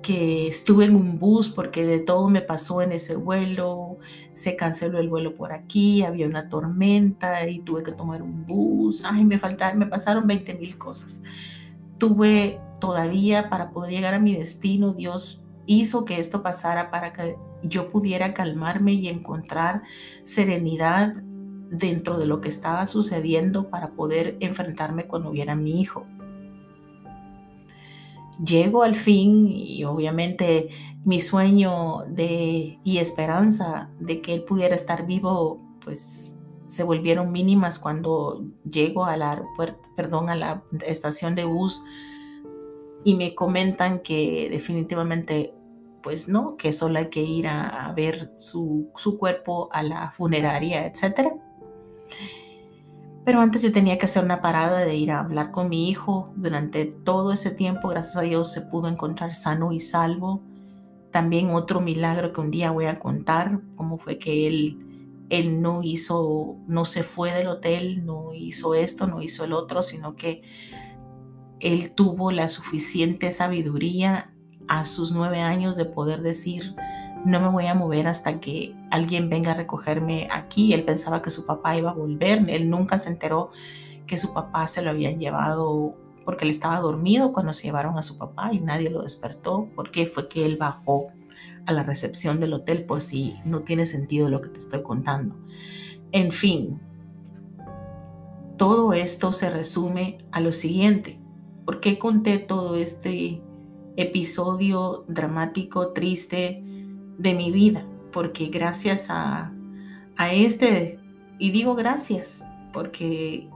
que 0.02 0.48
estuve 0.48 0.86
en 0.86 0.96
un 0.96 1.18
bus, 1.18 1.48
porque 1.48 1.84
de 1.84 2.00
todo 2.00 2.28
me 2.28 2.40
pasó 2.40 2.82
en 2.82 2.92
ese 2.92 3.14
vuelo, 3.14 3.98
se 4.34 4.56
canceló 4.56 4.98
el 4.98 5.08
vuelo 5.08 5.34
por 5.34 5.52
aquí, 5.52 6.02
había 6.02 6.26
una 6.26 6.48
tormenta 6.48 7.48
y 7.48 7.60
tuve 7.60 7.84
que 7.84 7.92
tomar 7.92 8.22
un 8.22 8.44
bus, 8.44 9.04
ay, 9.04 9.24
me 9.24 9.38
faltaron, 9.38 9.78
me 9.78 9.86
pasaron 9.86 10.26
20 10.26 10.54
mil 10.54 10.76
cosas. 10.76 11.22
Tuve 11.98 12.60
todavía 12.80 13.48
para 13.50 13.70
poder 13.70 13.92
llegar 13.92 14.14
a 14.14 14.18
mi 14.18 14.34
destino, 14.34 14.92
Dios 14.92 15.44
hizo 15.66 16.04
que 16.04 16.18
esto 16.18 16.42
pasara 16.42 16.90
para 16.90 17.12
que 17.12 17.36
yo 17.64 17.90
pudiera 17.90 18.34
calmarme 18.34 18.92
y 18.92 19.08
encontrar 19.08 19.82
serenidad 20.24 21.14
dentro 21.70 22.18
de 22.18 22.26
lo 22.26 22.40
que 22.40 22.48
estaba 22.48 22.86
sucediendo 22.86 23.70
para 23.70 23.92
poder 23.92 24.36
enfrentarme 24.40 25.06
cuando 25.06 25.30
hubiera 25.30 25.54
mi 25.54 25.80
hijo. 25.80 26.06
Llego 28.44 28.82
al 28.82 28.96
fin 28.96 29.46
y 29.48 29.84
obviamente 29.84 30.68
mi 31.04 31.20
sueño 31.20 32.04
de, 32.08 32.78
y 32.82 32.98
esperanza 32.98 33.90
de 34.00 34.20
que 34.20 34.34
él 34.34 34.42
pudiera 34.42 34.74
estar 34.74 35.06
vivo, 35.06 35.58
pues 35.84 36.42
se 36.66 36.82
volvieron 36.82 37.30
mínimas 37.30 37.78
cuando 37.78 38.44
llego 38.68 39.04
al 39.04 39.22
aeropuerto, 39.22 39.80
perdón, 39.96 40.30
a 40.30 40.34
la 40.34 40.64
estación 40.86 41.34
de 41.34 41.44
bus 41.44 41.84
y 43.04 43.14
me 43.14 43.34
comentan 43.34 44.00
que 44.00 44.48
definitivamente 44.50 45.54
pues 46.04 46.28
no, 46.28 46.58
que 46.58 46.74
solo 46.74 46.98
hay 46.98 47.08
que 47.08 47.22
ir 47.22 47.48
a, 47.48 47.90
ver 47.96 48.30
su, 48.36 48.92
cuerpo 49.18 49.70
a 49.72 49.82
la 49.82 50.10
funeraria, 50.10 50.86
etc. 50.86 51.32
Pero 53.24 53.40
antes 53.40 53.62
yo 53.62 53.72
tenía 53.72 53.96
que 53.96 54.04
hacer 54.04 54.22
una 54.22 54.42
parada 54.42 54.80
de 54.80 54.94
ir 54.94 55.10
a 55.10 55.20
hablar 55.20 55.50
con 55.50 55.70
mi 55.70 55.88
hijo. 55.88 56.30
Durante 56.36 56.84
todo 56.84 57.32
ese 57.32 57.50
tiempo, 57.50 57.88
gracias 57.88 58.18
a 58.18 58.20
Dios, 58.20 58.52
se 58.52 58.60
pudo 58.60 58.88
encontrar 58.88 59.34
sano 59.34 59.72
y 59.72 59.80
salvo. 59.80 60.42
También 61.10 61.54
otro 61.54 61.80
milagro 61.80 62.34
que 62.34 62.42
un 62.42 62.50
día 62.50 62.70
voy 62.70 62.84
a 62.84 62.98
contar, 62.98 63.62
cómo 63.74 63.96
fue 63.96 64.18
que 64.18 64.46
él, 64.46 65.24
él 65.30 65.62
no 65.62 65.82
hizo, 65.82 66.56
no 66.66 66.84
se 66.84 67.02
fue 67.02 67.32
del 67.32 67.48
hotel, 67.48 68.04
no 68.04 68.34
hizo 68.34 68.74
esto, 68.74 69.06
no 69.06 69.22
hizo 69.22 69.44
el 69.44 69.54
otro, 69.54 69.82
sino 69.82 70.16
que 70.16 70.42
él 71.60 71.94
tuvo 71.94 72.30
la 72.30 72.48
suficiente 72.48 73.30
sabiduría 73.30 74.33
a 74.68 74.84
sus 74.84 75.12
nueve 75.12 75.40
años 75.40 75.76
de 75.76 75.84
poder 75.84 76.22
decir, 76.22 76.74
no 77.24 77.40
me 77.40 77.48
voy 77.48 77.66
a 77.66 77.74
mover 77.74 78.06
hasta 78.06 78.40
que 78.40 78.76
alguien 78.90 79.28
venga 79.28 79.52
a 79.52 79.54
recogerme 79.54 80.28
aquí. 80.30 80.72
Él 80.72 80.84
pensaba 80.84 81.22
que 81.22 81.30
su 81.30 81.46
papá 81.46 81.76
iba 81.76 81.90
a 81.90 81.94
volver. 81.94 82.48
Él 82.48 82.68
nunca 82.68 82.98
se 82.98 83.10
enteró 83.10 83.50
que 84.06 84.18
su 84.18 84.34
papá 84.34 84.68
se 84.68 84.82
lo 84.82 84.90
habían 84.90 85.18
llevado 85.18 85.96
porque 86.24 86.44
él 86.44 86.50
estaba 86.50 86.80
dormido 86.80 87.32
cuando 87.32 87.52
se 87.52 87.64
llevaron 87.64 87.98
a 87.98 88.02
su 88.02 88.18
papá 88.18 88.50
y 88.52 88.60
nadie 88.60 88.90
lo 88.90 89.02
despertó. 89.02 89.68
porque 89.74 90.06
fue 90.06 90.28
que 90.28 90.44
él 90.44 90.56
bajó 90.56 91.08
a 91.66 91.72
la 91.72 91.82
recepción 91.82 92.40
del 92.40 92.52
hotel? 92.52 92.84
Pues 92.84 93.04
sí, 93.04 93.36
no 93.44 93.60
tiene 93.60 93.86
sentido 93.86 94.28
lo 94.28 94.40
que 94.40 94.48
te 94.48 94.58
estoy 94.58 94.82
contando. 94.82 95.36
En 96.12 96.30
fin, 96.32 96.80
todo 98.56 98.92
esto 98.92 99.32
se 99.32 99.50
resume 99.50 100.18
a 100.30 100.40
lo 100.40 100.52
siguiente. 100.52 101.18
¿Por 101.64 101.80
qué 101.80 101.98
conté 101.98 102.38
todo 102.38 102.76
este 102.76 103.42
episodio 103.96 105.04
dramático, 105.08 105.92
triste 105.92 106.62
de 107.18 107.34
mi 107.34 107.50
vida, 107.50 107.86
porque 108.12 108.46
gracias 108.46 109.10
a, 109.10 109.52
a 110.16 110.32
este, 110.32 110.98
y 111.38 111.50
digo 111.50 111.74
gracias, 111.74 112.44
porque 112.72 113.48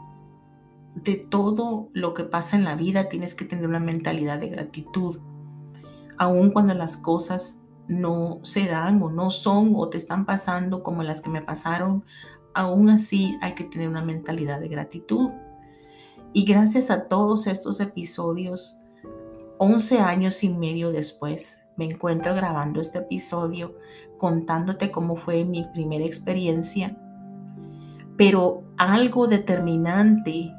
de 0.95 1.17
todo 1.17 1.91
lo 1.93 2.15
que 2.15 2.25
pasa 2.25 2.57
en 2.57 2.65
la 2.65 2.77
vida 2.77 3.09
tienes 3.09 3.35
que 3.35 3.45
tener 3.45 3.67
una 3.67 3.81
mentalidad 3.81 4.39
de 4.39 4.49
gratitud, 4.49 5.19
aun 6.17 6.51
cuando 6.51 6.75
las 6.75 6.97
cosas 6.97 7.63
no 7.89 8.41
se 8.43 8.67
dan 8.67 9.03
o 9.03 9.11
no 9.11 9.31
son 9.31 9.73
o 9.75 9.89
te 9.89 9.97
están 9.99 10.27
pasando 10.27 10.83
como 10.83 11.03
las 11.03 11.21
que 11.21 11.31
me 11.31 11.43
pasaron, 11.43 12.05
aún 12.55 12.91
así 12.91 13.39
hay 13.41 13.55
que 13.55 13.65
tener 13.65 13.89
una 13.89 14.03
mentalidad 14.03 14.61
de 14.61 14.69
gratitud. 14.69 15.31
Y 16.33 16.45
gracias 16.45 16.91
a 16.91 17.09
todos 17.09 17.47
estos 17.47 17.81
episodios, 17.81 18.79
11 19.59 19.99
años 19.99 20.45
y 20.45 20.51
medio 20.51 20.93
después, 20.93 21.67
me 21.77 21.85
encuentro 21.85 22.35
grabando 22.35 22.81
este 22.81 22.99
episodio 22.99 23.75
contándote 24.19 24.91
cómo 24.91 25.17
fue 25.17 25.45
mi 25.45 25.65
primera 25.73 26.05
experiencia, 26.05 26.97
pero 28.17 28.65
algo 28.77 29.27
determinante 29.27 30.53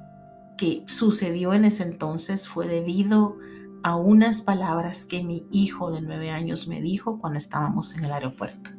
que 0.58 0.84
sucedió 0.88 1.54
en 1.54 1.66
ese 1.66 1.84
entonces 1.84 2.48
fue 2.48 2.68
debido 2.68 3.38
a 3.84 3.96
unas 3.96 4.42
palabras 4.42 5.06
que 5.06 5.24
mi 5.24 5.48
hijo 5.52 5.92
de 5.92 6.02
nueve 6.02 6.32
años 6.32 6.68
me 6.68 6.82
dijo 6.82 7.20
cuando 7.20 7.38
estábamos 7.38 7.96
en 7.96 8.06
el 8.06 8.12
aeropuerto. 8.12 8.72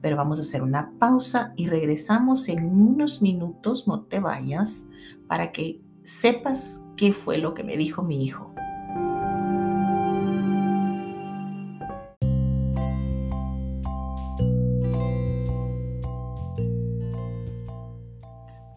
Pero 0.00 0.16
vamos 0.16 0.38
a 0.38 0.42
hacer 0.42 0.62
una 0.62 0.92
pausa 0.98 1.52
y 1.56 1.66
regresamos 1.66 2.48
en 2.48 2.66
unos 2.66 3.20
minutos, 3.20 3.88
no 3.88 4.02
te 4.02 4.20
vayas, 4.20 4.88
para 5.26 5.50
que 5.50 5.80
sepas 6.04 6.82
qué 6.96 7.12
fue 7.12 7.38
lo 7.38 7.54
que 7.54 7.64
me 7.64 7.76
dijo 7.76 8.02
mi 8.02 8.24
hijo. 8.24 8.54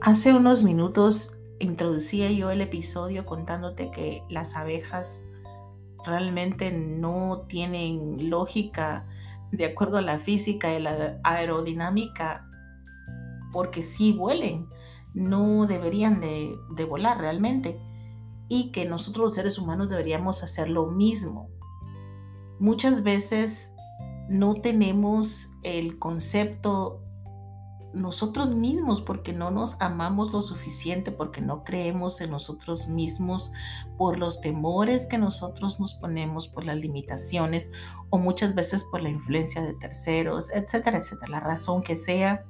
Hace 0.04 0.34
unos 0.34 0.64
minutos 0.64 1.38
introducía 1.60 2.32
yo 2.32 2.50
el 2.50 2.62
episodio 2.62 3.24
contándote 3.24 3.92
que 3.92 4.24
las 4.30 4.56
abejas 4.56 5.24
realmente 6.04 6.72
no 6.72 7.46
tienen 7.48 8.32
lógica 8.32 9.06
de 9.52 9.66
acuerdo 9.66 10.00
a 10.00 10.02
la 10.02 10.18
física 10.18 10.74
y 10.74 10.82
la 10.82 11.20
aerodinámica, 11.24 12.50
porque 13.54 13.84
sí 13.84 14.12
vuelen, 14.12 14.66
no 15.14 15.68
deberían 15.68 16.20
de, 16.20 16.56
de 16.76 16.84
volar 16.84 17.20
realmente. 17.20 17.80
Y 18.50 18.72
que 18.72 18.86
nosotros 18.86 19.26
los 19.26 19.36
seres 19.36 19.60
humanos 19.60 19.90
deberíamos 19.90 20.42
hacer 20.42 20.68
lo 20.68 20.88
mismo. 20.88 21.52
Muchas 22.60 23.04
veces 23.04 23.72
no 24.30 24.56
tenemos 24.56 25.54
el 25.62 26.00
concepto 26.00 27.04
nosotros 27.94 28.52
mismos 28.52 29.02
porque 29.02 29.34
no 29.34 29.52
nos 29.52 29.80
amamos 29.82 30.32
lo 30.32 30.42
suficiente, 30.42 31.12
porque 31.12 31.42
no 31.42 31.64
creemos 31.64 32.22
en 32.22 32.32
nosotros 32.32 32.88
mismos, 32.88 33.52
por 33.98 34.18
los 34.18 34.42
temores 34.42 35.08
que 35.08 35.18
nosotros 35.18 35.80
nos 35.80 35.96
ponemos, 35.96 36.48
por 36.48 36.66
las 36.66 36.78
limitaciones 36.78 37.72
o 38.10 38.18
muchas 38.18 38.56
veces 38.56 38.86
por 38.90 39.02
la 39.02 39.10
influencia 39.10 39.62
de 39.62 39.74
terceros, 39.74 40.52
etcétera, 40.52 40.98
etcétera. 40.98 41.32
La 41.32 41.40
razón 41.40 41.84
que 41.84 41.96
sea, 41.96 42.46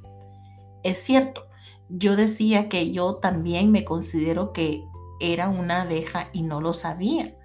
es 0.83 1.00
cierto. 1.00 1.48
Yo 1.89 2.15
decía 2.15 2.69
que 2.69 2.91
yo 2.91 3.15
también 3.15 3.71
me 3.71 3.83
considero 3.83 4.53
que 4.53 4.83
era 5.19 5.50
una 5.50 5.81
abeja 5.83 6.29
y 6.33 6.43
no 6.43 6.62
lo 6.62 6.74
sabía, 6.74 7.36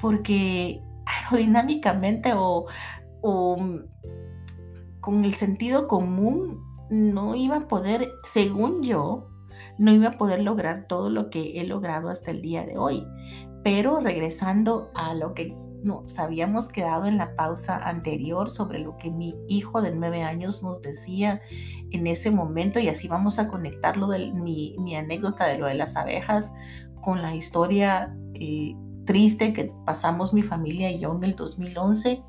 porque 0.00 0.82
aerodinámicamente 1.06 2.32
o, 2.34 2.66
o 3.20 3.56
con 5.00 5.24
el 5.24 5.34
sentido 5.34 5.88
común 5.88 6.71
no 6.92 7.34
iba 7.34 7.56
a 7.56 7.68
poder, 7.68 8.12
según 8.22 8.82
yo, 8.82 9.30
no 9.78 9.92
iba 9.92 10.08
a 10.08 10.18
poder 10.18 10.42
lograr 10.42 10.86
todo 10.88 11.08
lo 11.08 11.30
que 11.30 11.58
he 11.58 11.64
logrado 11.64 12.10
hasta 12.10 12.30
el 12.30 12.42
día 12.42 12.66
de 12.66 12.76
hoy. 12.76 13.06
Pero 13.64 13.98
regresando 14.00 14.90
a 14.94 15.14
lo 15.14 15.32
que 15.32 15.56
nos 15.82 16.18
habíamos 16.18 16.68
quedado 16.68 17.06
en 17.06 17.16
la 17.16 17.34
pausa 17.34 17.78
anterior 17.78 18.50
sobre 18.50 18.78
lo 18.78 18.98
que 18.98 19.10
mi 19.10 19.34
hijo 19.48 19.80
de 19.80 19.94
nueve 19.94 20.22
años 20.22 20.62
nos 20.62 20.82
decía 20.82 21.40
en 21.92 22.06
ese 22.06 22.30
momento 22.30 22.78
y 22.78 22.88
así 22.88 23.08
vamos 23.08 23.38
a 23.38 23.48
conectarlo 23.48 24.08
de 24.08 24.30
mi, 24.32 24.76
anécdota 24.94 25.46
de 25.46 25.58
lo 25.58 25.66
de 25.66 25.74
las 25.74 25.96
abejas 25.96 26.52
con 27.00 27.22
la 27.22 27.34
historia 27.34 28.14
eh, 28.34 28.76
triste 29.06 29.52
que 29.52 29.72
pasamos 29.86 30.34
mi 30.34 30.42
familia 30.42 30.90
y 30.90 31.00
yo 31.00 31.12
en 31.14 31.24
el 31.24 31.34
2011 31.34 32.22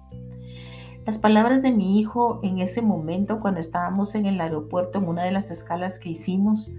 las 1.06 1.20
palabras 1.20 1.62
de 1.62 1.72
mi 1.72 2.00
hijo 2.00 2.40
en 2.44 2.60
ese 2.60 2.82
momento, 2.82 3.40
cuando 3.40 3.60
estábamos 3.60 4.16
en 4.16 4.26
el 4.26 4.40
aeropuerto, 4.40 5.00
en 5.00 5.08
una 5.08 5.24
de 5.24 5.32
las 5.32 5.52
escalas 5.52 6.00
que 6.00 6.10
hicimos, 6.10 6.76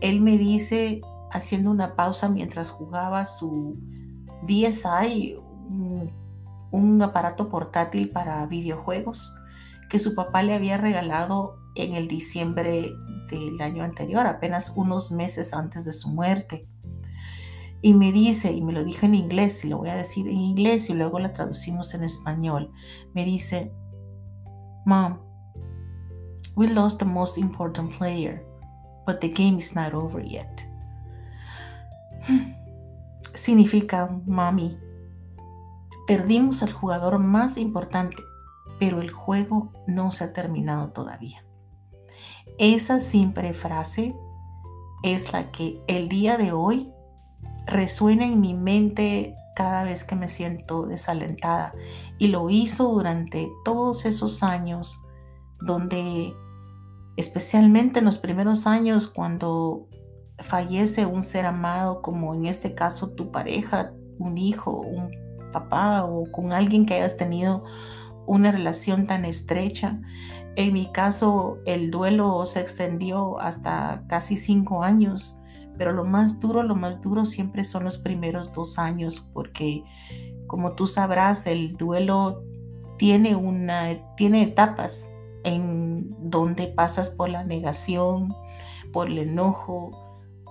él 0.00 0.20
me 0.20 0.38
dice, 0.38 1.00
haciendo 1.32 1.70
una 1.70 1.96
pausa 1.96 2.28
mientras 2.28 2.70
jugaba 2.70 3.26
su 3.26 3.76
DSI, 4.46 5.36
un, 6.70 7.02
aparato 7.02 7.48
portátil 7.48 8.10
para 8.10 8.46
videojuegos, 8.46 9.34
que 9.90 9.98
su 9.98 10.14
papá 10.14 10.42
le 10.42 10.54
había 10.54 10.76
regalado 10.76 11.56
en 11.74 11.94
el 11.94 12.06
diciembre 12.06 12.92
del 13.28 13.60
año 13.60 13.82
anterior, 13.82 14.26
apenas 14.26 14.72
unos 14.76 15.10
meses 15.10 15.52
antes 15.52 15.84
de 15.84 15.92
su 15.92 16.10
muerte. 16.10 16.68
Y 17.84 17.92
me 17.92 18.12
dice, 18.12 18.50
y 18.50 18.62
me 18.62 18.72
lo 18.72 18.82
dijo 18.82 19.04
en 19.04 19.14
inglés, 19.14 19.62
y 19.62 19.68
lo 19.68 19.76
voy 19.76 19.90
a 19.90 19.94
decir 19.94 20.26
en 20.26 20.38
inglés 20.38 20.88
y 20.88 20.94
luego 20.94 21.18
la 21.18 21.34
traducimos 21.34 21.92
en 21.92 22.02
español. 22.02 22.72
Me 23.12 23.26
dice, 23.26 23.74
Mom, 24.86 25.18
we 26.56 26.66
lost 26.66 26.98
the 26.98 27.04
most 27.04 27.36
important 27.36 27.94
player, 27.98 28.42
but 29.06 29.20
the 29.20 29.28
game 29.28 29.58
is 29.58 29.76
not 29.76 29.92
over 29.92 30.24
yet. 30.24 30.66
Significa, 33.34 34.18
mami, 34.24 34.78
perdimos 36.06 36.62
al 36.62 36.72
jugador 36.72 37.18
más 37.18 37.58
importante, 37.58 38.16
pero 38.80 39.02
el 39.02 39.10
juego 39.10 39.74
no 39.86 40.10
se 40.10 40.24
ha 40.24 40.32
terminado 40.32 40.88
todavía. 40.92 41.44
Esa 42.56 42.98
simple 43.00 43.52
frase 43.52 44.14
es 45.02 45.34
la 45.34 45.50
que 45.50 45.82
el 45.86 46.08
día 46.08 46.38
de 46.38 46.52
hoy 46.52 46.93
resuena 47.66 48.24
en 48.24 48.40
mi 48.40 48.54
mente 48.54 49.36
cada 49.54 49.84
vez 49.84 50.04
que 50.04 50.16
me 50.16 50.28
siento 50.28 50.86
desalentada. 50.86 51.74
Y 52.18 52.28
lo 52.28 52.50
hizo 52.50 52.88
durante 52.88 53.50
todos 53.64 54.04
esos 54.04 54.42
años 54.42 55.02
donde, 55.60 56.34
especialmente 57.16 58.00
en 58.00 58.04
los 58.04 58.18
primeros 58.18 58.66
años, 58.66 59.06
cuando 59.06 59.88
fallece 60.38 61.06
un 61.06 61.22
ser 61.22 61.46
amado, 61.46 62.02
como 62.02 62.34
en 62.34 62.46
este 62.46 62.74
caso 62.74 63.14
tu 63.14 63.30
pareja, 63.30 63.92
un 64.18 64.36
hijo, 64.36 64.80
un 64.80 65.10
papá 65.52 66.04
o 66.04 66.30
con 66.32 66.52
alguien 66.52 66.84
que 66.84 66.94
hayas 66.94 67.16
tenido 67.16 67.64
una 68.26 68.50
relación 68.50 69.06
tan 69.06 69.24
estrecha. 69.24 70.00
En 70.56 70.72
mi 70.72 70.90
caso, 70.92 71.58
el 71.66 71.90
duelo 71.90 72.44
se 72.46 72.60
extendió 72.60 73.40
hasta 73.40 74.04
casi 74.08 74.36
cinco 74.36 74.82
años 74.82 75.38
pero 75.76 75.92
lo 75.92 76.04
más 76.04 76.40
duro, 76.40 76.62
lo 76.62 76.74
más 76.74 77.02
duro 77.02 77.24
siempre 77.24 77.64
son 77.64 77.84
los 77.84 77.98
primeros 77.98 78.52
dos 78.52 78.78
años, 78.78 79.20
porque 79.32 79.84
como 80.46 80.72
tú 80.72 80.86
sabrás, 80.86 81.46
el 81.46 81.76
duelo 81.76 82.44
tiene, 82.98 83.34
una, 83.34 84.14
tiene 84.16 84.42
etapas 84.42 85.10
en 85.44 86.14
donde 86.30 86.68
pasas 86.68 87.10
por 87.10 87.28
la 87.28 87.44
negación, 87.44 88.34
por 88.92 89.08
el 89.08 89.18
enojo, 89.18 90.00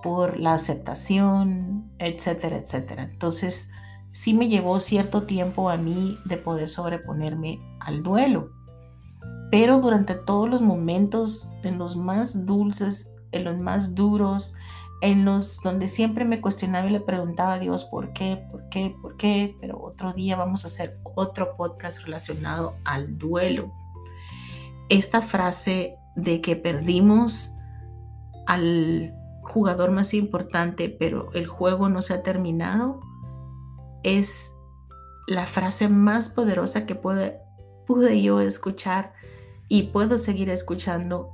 por 0.04 0.38
la 0.40 0.54
aceptación, 0.54 1.92
etcétera, 1.98 2.58
etcétera. 2.58 3.04
Entonces, 3.04 3.72
sí 4.12 4.34
me 4.34 4.50
llevó 4.50 4.80
cierto 4.80 5.24
tiempo 5.24 5.70
a 5.70 5.78
mí 5.78 6.20
de 6.26 6.38
poder 6.38 6.70
sobreponerme 6.70 7.60
al 7.80 8.04
duelo. 8.04 8.52
Pero 9.50 9.80
durante 9.80 10.16
todos 10.16 10.50
los 10.50 10.62
momentos, 10.62 11.50
en 11.64 11.78
los 11.78 11.96
más 11.96 12.46
dulces, 12.46 13.12
en 13.32 13.46
los 13.46 13.58
más 13.58 13.96
duros, 13.96 14.56
en 15.04 15.26
los 15.26 15.60
donde 15.62 15.90
siempre 15.90 16.24
me 16.24 16.40
cuestionaba 16.40 16.88
y 16.88 16.92
le 16.92 17.02
preguntaba 17.02 17.56
a 17.56 17.60
Dios 17.60 17.84
por 17.84 18.14
qué, 18.14 18.48
por 18.50 18.70
qué, 18.70 18.96
por 19.02 19.18
qué, 19.18 19.54
pero 19.60 19.78
otro 19.84 20.14
día 20.14 20.38
vamos 20.38 20.64
a 20.64 20.68
hacer 20.68 20.98
otro 21.04 21.56
podcast 21.58 22.00
relacionado 22.06 22.76
al 22.86 23.18
duelo. 23.18 23.74
Esta 24.88 25.22
frase 25.22 25.98
de 26.16 26.40
que 26.40 26.56
perdimos 26.56 27.52
al 28.48 29.14
jugador 29.42 29.92
más 29.92 30.14
importante, 30.14 30.88
pero 30.88 31.34
el 31.34 31.48
juego 31.48 31.90
no 31.90 32.02
se 32.02 32.14
ha 32.14 32.24
terminado, 32.24 33.02
es 34.04 34.56
la 35.28 35.48
frase 35.48 35.90
más 35.90 36.30
poderosa 36.30 36.86
que 36.86 36.96
pude, 36.96 37.42
yo 38.22 38.40
escuchar 38.40 39.12
y 39.68 39.84
puedo 39.84 40.18
seguir 40.18 40.50
escuchando 40.50 41.30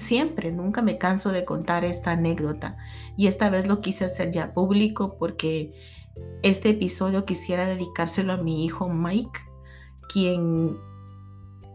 siempre, 0.00 0.50
nunca 0.50 0.82
me 0.82 0.98
canso 0.98 1.32
de 1.32 1.44
contar 1.44 1.84
esta 1.84 2.12
anécdota. 2.12 2.76
Y 3.16 3.26
esta 3.26 3.50
vez 3.50 3.66
lo 3.66 3.80
quise 3.80 4.04
hacer 4.04 4.32
ya 4.32 4.52
público 4.52 5.16
porque 5.18 5.72
este 6.42 6.70
episodio 6.70 7.24
quisiera 7.24 7.66
dedicárselo 7.66 8.32
a 8.32 8.38
mi 8.38 8.64
hijo 8.64 8.88
Mike, 8.88 9.40
quien 10.12 10.76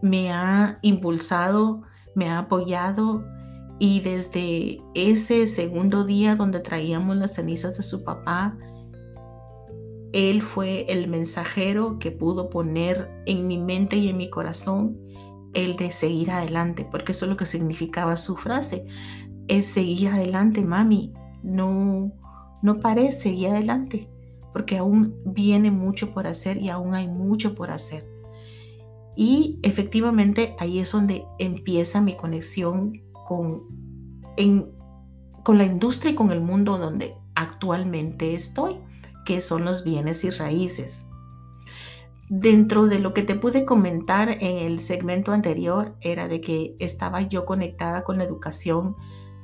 me 0.01 0.31
ha 0.31 0.79
impulsado, 0.81 1.83
me 2.15 2.29
ha 2.29 2.39
apoyado 2.39 3.23
y 3.79 3.99
desde 4.01 4.79
ese 4.93 5.47
segundo 5.47 6.05
día 6.05 6.35
donde 6.35 6.59
traíamos 6.59 7.17
las 7.17 7.35
cenizas 7.35 7.77
de 7.77 7.83
su 7.83 8.03
papá, 8.03 8.57
él 10.13 10.41
fue 10.41 10.85
el 10.89 11.09
mensajero 11.09 11.99
que 11.99 12.11
pudo 12.11 12.49
poner 12.49 13.11
en 13.25 13.47
mi 13.47 13.57
mente 13.57 13.97
y 13.97 14.07
en 14.07 14.17
mi 14.17 14.29
corazón 14.29 14.97
el 15.55 15.77
de 15.77 15.91
seguir 15.91 16.29
adelante, 16.29 16.85
porque 16.91 17.13
eso 17.13 17.25
es 17.25 17.31
lo 17.31 17.37
que 17.37 17.47
significaba 17.47 18.15
su 18.17 18.35
frase, 18.35 18.85
es 19.47 19.65
seguir 19.65 20.09
adelante, 20.09 20.61
mami, 20.61 21.13
no, 21.41 22.11
no 22.61 22.79
pares, 22.79 23.19
seguir 23.19 23.49
adelante, 23.49 24.09
porque 24.53 24.77
aún 24.77 25.15
viene 25.25 25.71
mucho 25.71 26.13
por 26.13 26.27
hacer 26.27 26.57
y 26.57 26.69
aún 26.69 26.93
hay 26.93 27.07
mucho 27.07 27.55
por 27.55 27.71
hacer. 27.71 28.05
Y 29.15 29.59
efectivamente 29.63 30.55
ahí 30.59 30.79
es 30.79 30.91
donde 30.91 31.23
empieza 31.39 32.01
mi 32.01 32.15
conexión 32.15 33.01
con, 33.25 33.63
con 35.43 35.57
la 35.57 35.63
industria 35.63 36.11
y 36.11 36.15
con 36.15 36.31
el 36.31 36.41
mundo 36.41 36.77
donde 36.77 37.15
actualmente 37.33 38.33
estoy, 38.33 38.77
que 39.25 39.39
son 39.39 39.63
los 39.63 39.85
bienes 39.85 40.25
y 40.25 40.31
raíces. 40.31 41.07
Dentro 42.27 42.87
de 42.87 42.99
lo 42.99 43.13
que 43.13 43.21
te 43.21 43.35
pude 43.35 43.65
comentar 43.65 44.29
en 44.29 44.57
el 44.57 44.79
segmento 44.79 45.31
anterior 45.31 45.95
era 46.01 46.27
de 46.27 46.41
que 46.41 46.75
estaba 46.79 47.21
yo 47.21 47.45
conectada 47.45 48.03
con 48.03 48.17
la 48.17 48.23
educación 48.23 48.95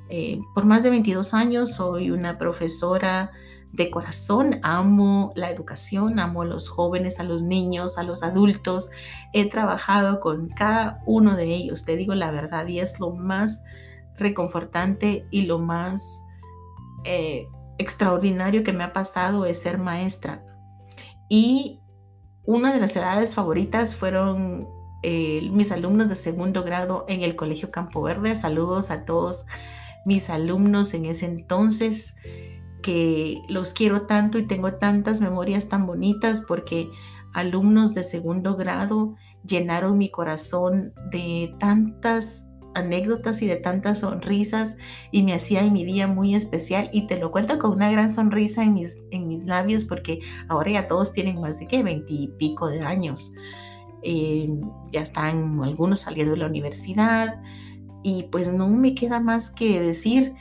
eh, 0.10 0.40
por 0.56 0.66
más 0.66 0.84
de 0.84 0.90
22 0.90 1.34
años. 1.36 1.76
Soy 1.76 2.10
una 2.10 2.40
profesora 2.40 3.32
de 3.72 3.90
corazón, 3.90 4.60
amo 4.64 5.32
la 5.36 5.52
educación, 5.52 6.20
amo 6.20 6.42
a 6.42 6.46
los 6.46 6.70
jóvenes, 6.70 7.20
a 7.20 7.24
los 7.24 7.44
niños, 7.44 8.00
a 8.00 8.04
los 8.04 8.24
adultos. 8.24 8.90
He 9.32 9.50
trabajado 9.50 10.20
con 10.20 10.50
cada 10.50 11.02
uno 11.06 11.36
de 11.36 11.54
ellos, 11.54 11.86
te 11.86 11.96
digo 11.96 12.16
la 12.16 12.32
verdad, 12.32 12.68
y 12.68 12.80
es 12.80 13.00
lo 13.00 13.12
más 13.12 13.64
reconfortante 14.18 15.26
y 15.32 15.44
lo 15.44 15.60
más 15.60 16.28
eh, 17.06 17.48
extraordinario 17.78 18.64
que 18.64 18.74
me 18.74 18.84
ha 18.84 18.92
pasado 18.92 19.46
es 19.46 19.62
ser 19.62 19.78
maestra. 19.78 20.44
Y 21.30 21.81
una 22.52 22.74
de 22.74 22.82
las 22.82 22.96
edades 22.98 23.34
favoritas 23.34 23.96
fueron 23.96 24.68
mis 25.04 25.72
alumnos 25.72 26.10
de 26.10 26.16
segundo 26.16 26.64
grado 26.64 27.06
en 27.08 27.22
el 27.22 27.36
Colegio 27.36 27.72
Campo 27.72 28.02
Verde. 28.04 28.36
Saludos 28.36 28.92
a 28.92 29.06
todos 29.06 29.46
mis 30.06 30.30
alumnos 30.30 30.94
en 30.94 31.06
ese 31.06 31.28
entonces 31.28 32.18
que 32.84 33.42
los 33.48 33.72
quiero 33.72 34.02
tanto 34.02 34.38
y 34.38 34.48
tengo 34.48 34.74
tantas 34.74 35.22
memorias 35.22 35.70
tan 35.70 35.88
bonitas 35.88 36.42
porque 36.42 36.90
alumnos 37.34 37.94
de 37.94 38.04
segundo 38.04 38.58
grado 38.58 39.16
llenaron 39.46 39.98
mi 39.98 40.12
corazón 40.12 40.94
de 41.10 41.56
tantas 41.58 42.51
anécdotas 42.74 43.42
y 43.42 43.48
de 43.48 43.58
tantas 43.58 44.00
sonrisas 44.00 44.78
y 45.12 45.24
me 45.24 45.34
hacía 45.34 45.64
mi 45.64 45.84
día 45.86 46.08
muy 46.08 46.36
especial 46.36 46.90
y 46.94 47.08
te 47.08 47.18
lo 47.18 47.32
cuento 47.32 47.60
con 47.60 47.72
una 47.72 47.92
gran 47.92 48.14
sonrisa 48.14 48.64
en 48.64 48.74
mis, 48.74 48.98
en 49.12 49.28
mis 49.28 49.46
labios 49.46 49.84
porque 49.84 50.20
ahora 50.48 50.72
ya 50.72 50.88
todos 50.88 51.14
tienen 51.14 51.42
más 51.42 51.60
de 51.60 51.68
que 51.68 51.84
veintipico 51.84 52.68
de 52.68 52.82
años. 52.82 53.34
Eh, 54.04 54.50
ya 54.92 55.02
están 55.02 55.62
algunos 55.62 56.00
saliendo 56.02 56.34
de 56.34 56.40
la 56.40 56.48
universidad 56.48 57.42
y 58.04 58.24
pues 58.32 58.52
no 58.52 58.68
me 58.68 58.96
queda 58.96 59.20
más 59.20 59.52
que 59.52 59.80
decir 59.80 60.34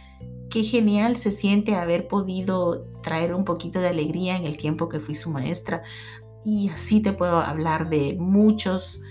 qué 0.49 0.65
genial 0.65 1.17
se 1.17 1.31
siente 1.31 1.75
haber 1.75 2.09
podido 2.09 2.87
traer 3.03 3.35
un 3.35 3.45
poquito 3.45 3.81
de 3.81 3.89
alegría 3.89 4.37
en 4.37 4.45
el 4.45 4.57
tiempo 4.57 4.89
que 4.89 5.01
fui 5.01 5.15
su 5.15 5.31
maestra. 5.31 5.83
Y 6.45 6.71
así 6.71 7.03
te 7.03 7.13
puedo 7.13 7.39
hablar 7.39 7.91
de 7.91 8.17
muchos 8.19 9.03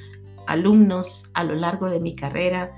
alumnos 0.48 1.30
a 1.36 1.44
lo 1.44 1.54
largo 1.54 1.90
de 1.90 2.00
mi 2.00 2.16
carrera 2.16 2.76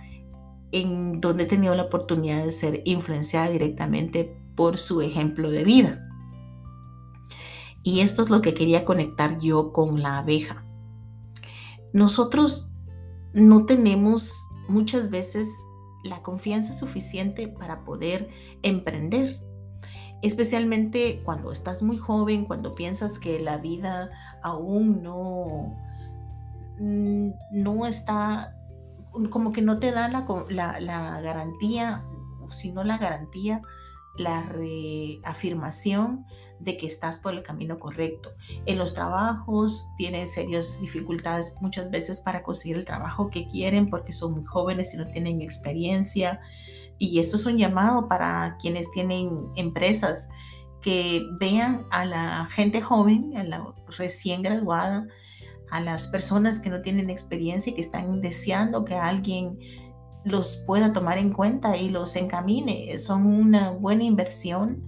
en 0.71 1.21
donde 1.21 1.43
he 1.43 1.47
tenido 1.47 1.75
la 1.75 1.83
oportunidad 1.83 2.45
de 2.45 2.51
ser 2.51 2.81
influenciada 2.85 3.49
directamente 3.49 4.37
por 4.55 4.77
su 4.77 5.01
ejemplo 5.01 5.49
de 5.49 5.63
vida. 5.63 6.07
Y 7.83 8.01
esto 8.01 8.21
es 8.21 8.29
lo 8.29 8.41
que 8.41 8.53
quería 8.53 8.85
conectar 8.85 9.39
yo 9.39 9.73
con 9.73 10.01
la 10.01 10.19
abeja. 10.19 10.63
Nosotros 11.93 12.71
no 13.33 13.65
tenemos 13.65 14.33
muchas 14.67 15.09
veces 15.09 15.49
la 16.03 16.21
confianza 16.21 16.73
suficiente 16.73 17.47
para 17.47 17.83
poder 17.83 18.29
emprender. 18.61 19.39
Especialmente 20.21 21.21
cuando 21.25 21.51
estás 21.51 21.81
muy 21.81 21.97
joven, 21.97 22.45
cuando 22.45 22.75
piensas 22.75 23.17
que 23.17 23.39
la 23.39 23.57
vida 23.57 24.09
aún 24.43 25.01
no, 25.01 25.75
mm, 26.79 27.29
no 27.51 27.87
está, 27.87 28.55
como 29.29 29.51
que 29.51 29.61
no 29.61 29.79
te 29.79 29.91
da 29.91 30.07
la, 30.07 30.25
la, 30.49 30.79
la 30.79 31.21
garantía, 31.21 32.03
sino 32.49 32.83
la 32.83 32.97
garantía 32.97 33.61
la 34.15 34.43
reafirmación 34.43 36.25
de 36.59 36.77
que 36.77 36.85
estás 36.85 37.17
por 37.19 37.33
el 37.33 37.43
camino 37.43 37.79
correcto. 37.79 38.33
En 38.65 38.77
los 38.77 38.93
trabajos 38.93 39.89
tienen 39.97 40.27
serias 40.27 40.79
dificultades 40.79 41.55
muchas 41.61 41.89
veces 41.89 42.21
para 42.21 42.43
conseguir 42.43 42.77
el 42.77 42.85
trabajo 42.85 43.29
que 43.29 43.47
quieren 43.47 43.89
porque 43.89 44.11
son 44.11 44.33
muy 44.33 44.45
jóvenes 44.45 44.93
y 44.93 44.97
no 44.97 45.07
tienen 45.07 45.41
experiencia. 45.41 46.41
Y 46.97 47.19
esto 47.19 47.37
es 47.37 47.45
un 47.45 47.57
llamado 47.57 48.07
para 48.07 48.57
quienes 48.59 48.91
tienen 48.91 49.47
empresas 49.55 50.29
que 50.81 51.25
vean 51.39 51.85
a 51.91 52.05
la 52.05 52.47
gente 52.51 52.81
joven, 52.81 53.35
a 53.37 53.43
la 53.43 53.73
recién 53.97 54.43
graduada, 54.43 55.07
a 55.71 55.81
las 55.81 56.07
personas 56.07 56.59
que 56.59 56.69
no 56.69 56.81
tienen 56.81 57.09
experiencia 57.09 57.71
y 57.71 57.75
que 57.75 57.81
están 57.81 58.21
deseando 58.21 58.85
que 58.85 58.95
alguien 58.95 59.57
los 60.23 60.57
pueda 60.67 60.93
tomar 60.93 61.17
en 61.17 61.33
cuenta 61.33 61.77
y 61.77 61.89
los 61.89 62.15
encamine. 62.15 62.97
Son 62.97 63.25
una 63.25 63.71
buena 63.71 64.03
inversión 64.03 64.83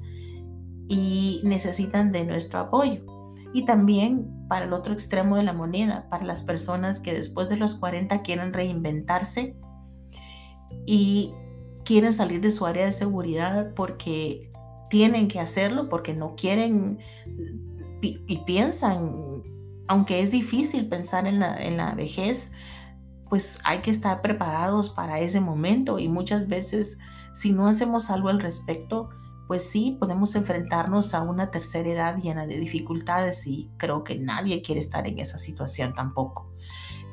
y 0.88 1.42
necesitan 1.44 2.12
de 2.12 2.26
nuestro 2.26 2.60
apoyo. 2.60 3.06
Y 3.54 3.66
también 3.66 4.30
para 4.48 4.66
el 4.66 4.74
otro 4.74 4.94
extremo 4.94 5.38
de 5.38 5.44
la 5.44 5.54
moneda, 5.54 6.08
para 6.10 6.26
las 6.26 6.44
personas 6.44 7.00
que 7.00 7.14
después 7.14 7.50
de 7.50 7.58
los 7.58 7.76
40 7.76 8.22
quieren 8.22 8.54
reinventarse 8.54 9.56
y 10.86 11.34
quieren 11.86 12.14
salir 12.14 12.42
de 12.42 12.52
su 12.52 12.66
área 12.66 12.86
de 12.86 12.92
seguridad 12.92 13.74
porque 13.76 14.52
tienen 14.90 15.28
que 15.28 15.40
hacerlo, 15.40 15.90
porque 15.90 16.14
no 16.14 16.36
quieren 16.36 17.00
y 18.02 18.38
piensan, 18.46 19.44
aunque 19.88 20.22
es 20.22 20.32
difícil 20.32 20.88
pensar 20.88 21.28
en 21.28 21.40
la, 21.40 21.56
en 21.62 21.78
la 21.78 21.94
vejez, 21.96 22.52
pues 23.30 23.60
hay 23.64 23.80
que 23.80 23.92
estar 23.92 24.22
preparados 24.22 24.90
para 24.90 25.20
ese 25.20 25.40
momento 25.40 26.00
y 26.00 26.08
muchas 26.08 26.48
veces 26.48 26.98
si 27.34 27.52
no 27.52 27.68
hacemos 27.68 28.10
algo 28.10 28.30
al 28.30 28.40
respecto, 28.40 29.10
pues 29.48 29.70
sí, 29.70 29.98
podemos 30.00 30.36
enfrentarnos 30.36 31.14
a 31.14 31.22
una 31.22 31.52
tercera 31.52 31.90
edad 31.90 32.18
llena 32.18 32.46
de 32.46 32.60
dificultades 32.60 33.46
y 33.48 33.72
creo 33.78 34.04
que 34.04 34.20
nadie 34.20 34.62
quiere 34.62 34.80
estar 34.80 35.08
en 35.08 35.20
esa 35.20 35.38
situación 35.38 35.94
tampoco. 35.94 36.53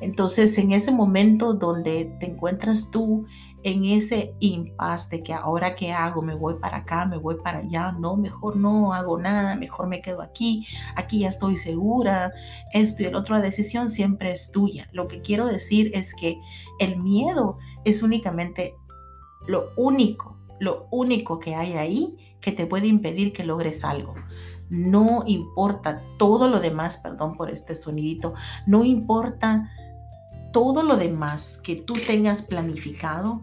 Entonces, 0.00 0.56
en 0.58 0.72
ese 0.72 0.92
momento 0.92 1.54
donde 1.54 2.16
te 2.18 2.26
encuentras 2.26 2.90
tú 2.90 3.26
en 3.62 3.84
ese 3.84 4.34
impasse 4.40 5.16
de 5.16 5.22
que 5.22 5.34
ahora 5.34 5.74
qué 5.74 5.92
hago, 5.92 6.22
me 6.22 6.34
voy 6.34 6.54
para 6.54 6.78
acá, 6.78 7.04
me 7.04 7.18
voy 7.18 7.36
para 7.42 7.58
allá, 7.58 7.92
no, 7.92 8.16
mejor 8.16 8.56
no 8.56 8.92
hago 8.92 9.18
nada, 9.18 9.54
mejor 9.56 9.86
me 9.86 10.00
quedo 10.00 10.22
aquí, 10.22 10.66
aquí 10.96 11.20
ya 11.20 11.28
estoy 11.28 11.56
segura, 11.56 12.32
esto 12.72 13.02
y 13.02 13.06
el 13.06 13.14
otro, 13.14 13.34
la 13.34 13.42
decisión 13.42 13.90
siempre 13.90 14.32
es 14.32 14.50
tuya. 14.50 14.88
Lo 14.92 15.08
que 15.08 15.20
quiero 15.20 15.46
decir 15.46 15.90
es 15.94 16.14
que 16.14 16.40
el 16.78 16.96
miedo 16.96 17.58
es 17.84 18.02
únicamente 18.02 18.74
lo 19.46 19.70
único, 19.76 20.38
lo 20.58 20.86
único 20.90 21.38
que 21.38 21.54
hay 21.54 21.74
ahí 21.74 22.16
que 22.40 22.52
te 22.52 22.66
puede 22.66 22.86
impedir 22.86 23.32
que 23.32 23.44
logres 23.44 23.84
algo. 23.84 24.14
No 24.70 25.24
importa 25.26 26.00
todo 26.16 26.48
lo 26.48 26.60
demás, 26.60 26.98
perdón 27.02 27.36
por 27.36 27.50
este 27.50 27.74
sonidito, 27.74 28.34
no 28.66 28.84
importa 28.84 29.68
todo 30.52 30.82
lo 30.82 30.96
demás 30.96 31.60
que 31.62 31.76
tú 31.76 31.94
tengas 31.94 32.42
planificado, 32.42 33.42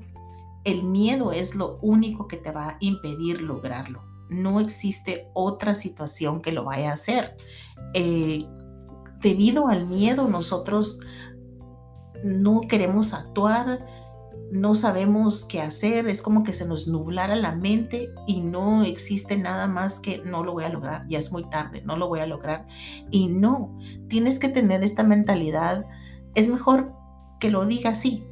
el 0.63 0.84
miedo 0.84 1.32
es 1.32 1.56
lo 1.56 1.78
único 1.82 2.28
que 2.28 2.38
te 2.38 2.52
va 2.52 2.70
a 2.70 2.78
impedir 2.80 3.41
lograrlo. 3.41 4.04
No 4.30 4.60
existe 4.60 5.30
otra 5.34 5.74
situación 5.74 6.41
que 6.41 6.52
lo 6.52 6.65
vaya 6.65 6.91
a 6.91 6.93
hacer. 6.93 7.38
Eh, 7.93 8.39
debido 9.22 9.67
al 9.67 9.88
miedo, 9.88 10.28
nosotros 10.28 11.00
no 12.24 12.62
queremos 12.62 13.13
actuar, 13.13 13.80
no 14.52 14.76
sabemos 14.76 15.46
qué 15.46 15.62
hacer, 15.62 16.08
es 16.08 16.22
como 16.22 16.43
que 16.43 16.54
se 16.54 16.67
nos 16.67 16.88
nublara 16.88 17.36
la 17.36 17.54
mente 17.54 18.10
y 18.26 18.41
no 18.41 18.84
existe 18.84 19.38
nada 19.38 19.67
más 19.67 20.00
que 20.00 20.20
no 20.20 20.43
lo 20.43 20.54
voy 20.54 20.63
a 20.63 20.70
lograr, 20.70 21.06
ya 21.10 21.20
es 21.20 21.32
muy 21.32 21.43
tarde, 21.50 21.82
no 21.86 21.98
lo 21.98 22.08
voy 22.08 22.20
a 22.20 22.28
lograr. 22.28 22.65
Y 23.12 23.28
no, 23.28 23.78
tienes 24.08 24.39
que 24.39 24.50
tener 24.50 24.84
esta 24.84 25.04
mentalidad, 25.04 25.86
es 26.36 26.48
mejor 26.48 26.97
que 27.39 27.50
lo 27.50 27.65
diga 27.65 27.91
así. 27.91 28.26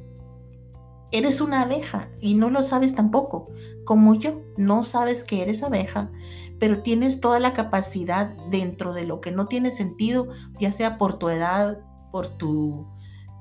Eres 1.11 1.41
una 1.41 1.61
abeja 1.61 2.09
y 2.19 2.33
no 2.33 2.49
lo 2.49 2.63
sabes 2.63 2.95
tampoco, 2.95 3.45
como 3.85 4.15
yo, 4.15 4.41
no 4.57 4.83
sabes 4.83 5.23
que 5.23 5.41
eres 5.41 5.63
abeja, 5.63 6.11
pero 6.59 6.81
tienes 6.81 7.21
toda 7.21 7.39
la 7.39 7.53
capacidad 7.53 8.35
dentro 8.49 8.93
de 8.93 9.05
lo 9.05 9.21
que 9.21 9.31
no 9.31 9.45
tiene 9.45 9.71
sentido, 9.71 10.29
ya 10.59 10.71
sea 10.71 10.97
por 10.97 11.19
tu 11.19 11.29
edad, 11.29 11.79
por 12.11 12.37
tu 12.37 12.87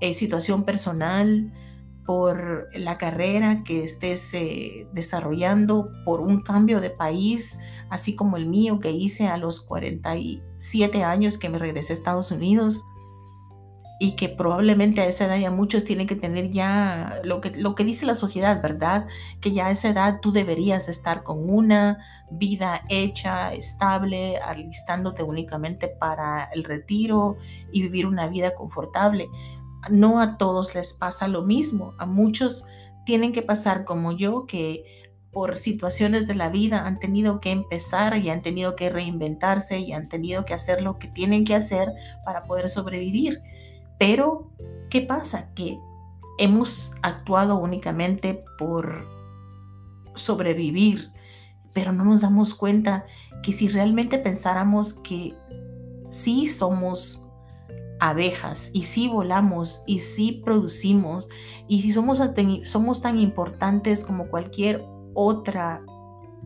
eh, 0.01 0.15
situación 0.15 0.65
personal, 0.65 1.53
por 2.05 2.69
la 2.75 2.99
carrera 2.99 3.65
que 3.65 3.83
estés 3.83 4.35
eh, 4.35 4.87
desarrollando, 4.93 5.91
por 6.05 6.21
un 6.21 6.43
cambio 6.43 6.81
de 6.81 6.91
país, 6.91 7.59
así 7.89 8.15
como 8.15 8.37
el 8.37 8.47
mío 8.47 8.79
que 8.81 8.91
hice 8.91 9.27
a 9.27 9.39
los 9.39 9.61
47 9.61 11.03
años 11.03 11.39
que 11.39 11.49
me 11.49 11.59
regresé 11.59 11.93
a 11.93 11.97
Estados 11.97 12.31
Unidos 12.31 12.85
y 14.01 14.17
que 14.17 14.29
probablemente 14.29 15.01
a 15.01 15.07
esa 15.07 15.27
edad 15.27 15.39
ya 15.39 15.51
muchos 15.51 15.85
tienen 15.85 16.07
que 16.07 16.17
tener 16.17 16.51
ya 16.51 17.21
lo 17.23 17.41
que, 17.41 17.51
lo 17.51 17.75
que 17.75 17.85
dice 17.85 18.07
la 18.07 18.15
sociedad, 18.15 18.61
¿verdad? 18.61 19.07
Que 19.41 19.53
ya 19.53 19.67
a 19.67 19.71
esa 19.71 19.89
edad 19.89 20.19
tú 20.21 20.33
deberías 20.33 20.89
estar 20.89 21.23
con 21.23 21.49
una 21.49 21.99
vida 22.31 22.83
hecha, 22.89 23.55
estable, 23.55 24.39
alistándote 24.39 25.23
únicamente 25.23 25.89
para 25.89 26.45
el 26.53 26.65
retiro 26.65 27.37
y 27.73 27.83
vivir 27.83 28.07
una 28.07 28.27
vida 28.27 28.55
confortable 28.55 29.29
no 29.91 30.21
a 30.21 30.39
todos 30.39 30.75
les 30.75 30.95
pasa 30.95 31.29
lo 31.29 31.43
mismo. 31.43 31.95
A 31.99 32.07
muchos 32.07 32.65
tienen 33.05 33.33
que 33.33 33.43
pasar 33.43 33.85
como 33.85 34.13
yo, 34.13 34.47
que 34.47 34.85
por 35.33 35.57
situaciones 35.57 36.27
de 36.27 36.35
la 36.35 36.49
vida 36.49 36.87
han 36.87 36.99
tenido 36.99 37.41
que 37.41 37.51
empezar 37.51 38.17
y 38.17 38.31
han 38.31 38.43
tenido 38.43 38.77
que 38.77 38.89
reinventarse 38.89 39.81
y 39.81 39.93
han 39.93 40.09
tenido 40.09 40.45
que 40.45 40.55
hacer 40.55 40.81
lo 40.81 40.99
que 40.99 41.09
tienen 41.09 41.45
que 41.45 41.57
hacer 41.57 41.93
para 42.25 42.45
poder 42.45 42.69
sobrevivir. 42.69 43.43
Pero, 43.99 44.51
¿qué 44.91 45.03
pasa? 45.03 45.53
Que 45.55 45.79
hemos 46.39 46.95
actuado 47.03 47.59
únicamente 47.59 48.45
por 48.59 49.07
sobrevivir, 50.15 51.13
pero 51.73 51.93
no 51.93 52.05
nos 52.05 52.21
damos 52.21 52.55
cuenta 52.55 53.05
que 53.43 53.53
si 53.53 53.69
realmente 53.69 54.19
pensáramos 54.19 54.95
que 54.95 55.35
sí 56.09 56.47
somos 56.49 57.27
abejas 58.01 58.71
y 58.73 58.85
si 58.85 59.09
volamos 59.09 59.83
y 59.87 60.01
si 60.01 60.33
producimos 60.45 61.29
y 61.69 61.83
si 61.83 61.91
somos, 61.93 62.21
somos 62.65 63.01
tan 63.01 63.19
importantes 63.19 64.05
como 64.05 64.29
cualquier 64.29 64.83
otra 65.15 65.83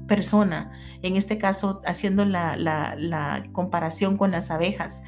persona, 0.06 0.72
en 1.02 1.16
este 1.16 1.38
caso 1.38 1.80
haciendo 1.84 2.24
la, 2.24 2.56
la 2.56 3.44
comparación 3.52 4.16
con 4.16 4.30
las 4.30 4.50
abejas, 4.50 5.02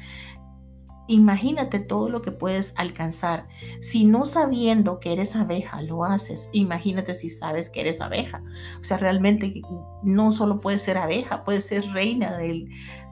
Imagínate 1.11 1.79
todo 1.79 2.07
lo 2.07 2.21
que 2.21 2.31
puedes 2.31 2.73
alcanzar. 2.77 3.49
Si 3.81 4.05
no 4.05 4.23
sabiendo 4.23 5.01
que 5.01 5.11
eres 5.11 5.35
abeja 5.35 5.81
lo 5.81 6.05
haces, 6.05 6.49
imagínate 6.53 7.15
si 7.15 7.27
sabes 7.29 7.69
que 7.69 7.81
eres 7.81 7.99
abeja. 7.99 8.41
O 8.79 8.83
sea, 8.85 8.95
realmente 8.95 9.61
no 10.03 10.31
solo 10.31 10.61
puedes 10.61 10.83
ser 10.83 10.97
abeja, 10.97 11.43
puedes 11.43 11.65
ser 11.65 11.85
reina 11.91 12.37
del, 12.37 12.69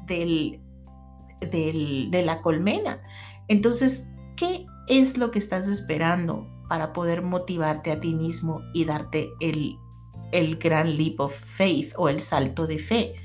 del, 0.08 0.62
de 1.42 2.24
la 2.24 2.40
colmena. 2.42 3.02
Entonces, 3.50 4.10
¿qué 4.38 4.66
es 4.88 5.18
lo 5.18 5.32
que 5.32 5.40
estás 5.40 5.68
esperando 5.68 6.48
para 6.70 6.94
poder 6.94 7.22
motivarte 7.22 7.92
a 7.92 8.00
ti 8.00 8.16
mismo 8.16 8.62
y 8.74 8.86
darte 8.86 9.30
el, 9.42 9.78
el 10.32 10.56
gran 10.56 10.96
leap 10.96 11.20
of 11.20 11.38
faith 11.38 11.92
o 11.98 12.08
el 12.08 12.22
salto 12.22 12.66
de 12.66 12.78
fe? 12.78 13.16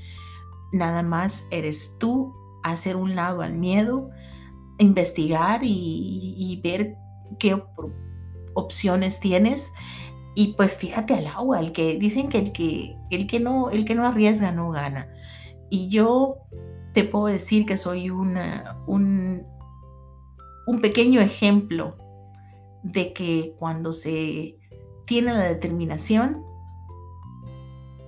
Nada 0.73 1.01
más 1.01 1.47
eres 1.49 1.95
tú 1.97 2.35
hacer 2.61 2.97
un 2.97 3.15
lado 3.15 3.41
al 3.41 3.53
miedo, 3.53 4.09
investigar 4.77 5.61
y, 5.63 6.59
ver 6.63 6.97
qué 7.39 7.61
opciones 8.53 9.19
tienes 9.19 9.73
y 10.35 10.53
pues 10.53 10.77
tírate 10.79 11.13
al 11.13 11.27
agua, 11.27 11.59
el 11.59 11.71
que 11.71 11.97
dicen 11.97 12.29
que 12.29 12.39
el 12.39 12.51
que 12.51 12.97
el 13.09 13.27
que 13.27 13.39
no 13.39 13.69
el 13.69 13.85
que 13.85 13.95
no 13.95 14.05
arriesga 14.05 14.51
no 14.51 14.69
gana. 14.71 15.07
Y 15.69 15.89
yo 15.89 16.37
te 16.93 17.03
puedo 17.03 17.27
decir 17.27 17.65
que 17.65 17.77
soy 17.77 18.09
un, 18.09 18.37
un 18.87 20.81
pequeño 20.81 21.21
ejemplo 21.21 21.95
de 22.83 23.13
que 23.13 23.55
cuando 23.57 23.93
se 23.93 24.57
tiene 25.05 25.33
la 25.33 25.43
determinación, 25.43 26.41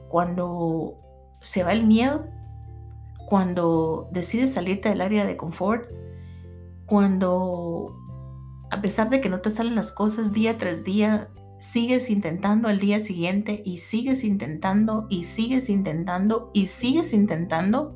cuando 0.09 0.95
se 1.41 1.63
va 1.63 1.73
el 1.73 1.85
miedo, 1.85 2.25
cuando 3.27 4.07
decides 4.11 4.53
salirte 4.53 4.89
del 4.89 5.01
área 5.01 5.25
de 5.25 5.37
confort, 5.37 5.89
cuando 6.87 7.93
a 8.71 8.81
pesar 8.81 9.09
de 9.09 9.21
que 9.21 9.29
no 9.29 9.39
te 9.39 9.49
salen 9.49 9.75
las 9.75 9.91
cosas 9.91 10.33
día 10.33 10.57
tras 10.57 10.83
día, 10.83 11.29
sigues 11.59 12.09
intentando 12.09 12.67
al 12.67 12.79
día 12.79 12.99
siguiente 12.99 13.61
y 13.65 13.77
sigues 13.77 14.23
intentando 14.23 15.07
y 15.09 15.23
sigues 15.23 15.69
intentando 15.69 16.51
y 16.53 16.67
sigues 16.67 17.13
intentando, 17.13 17.95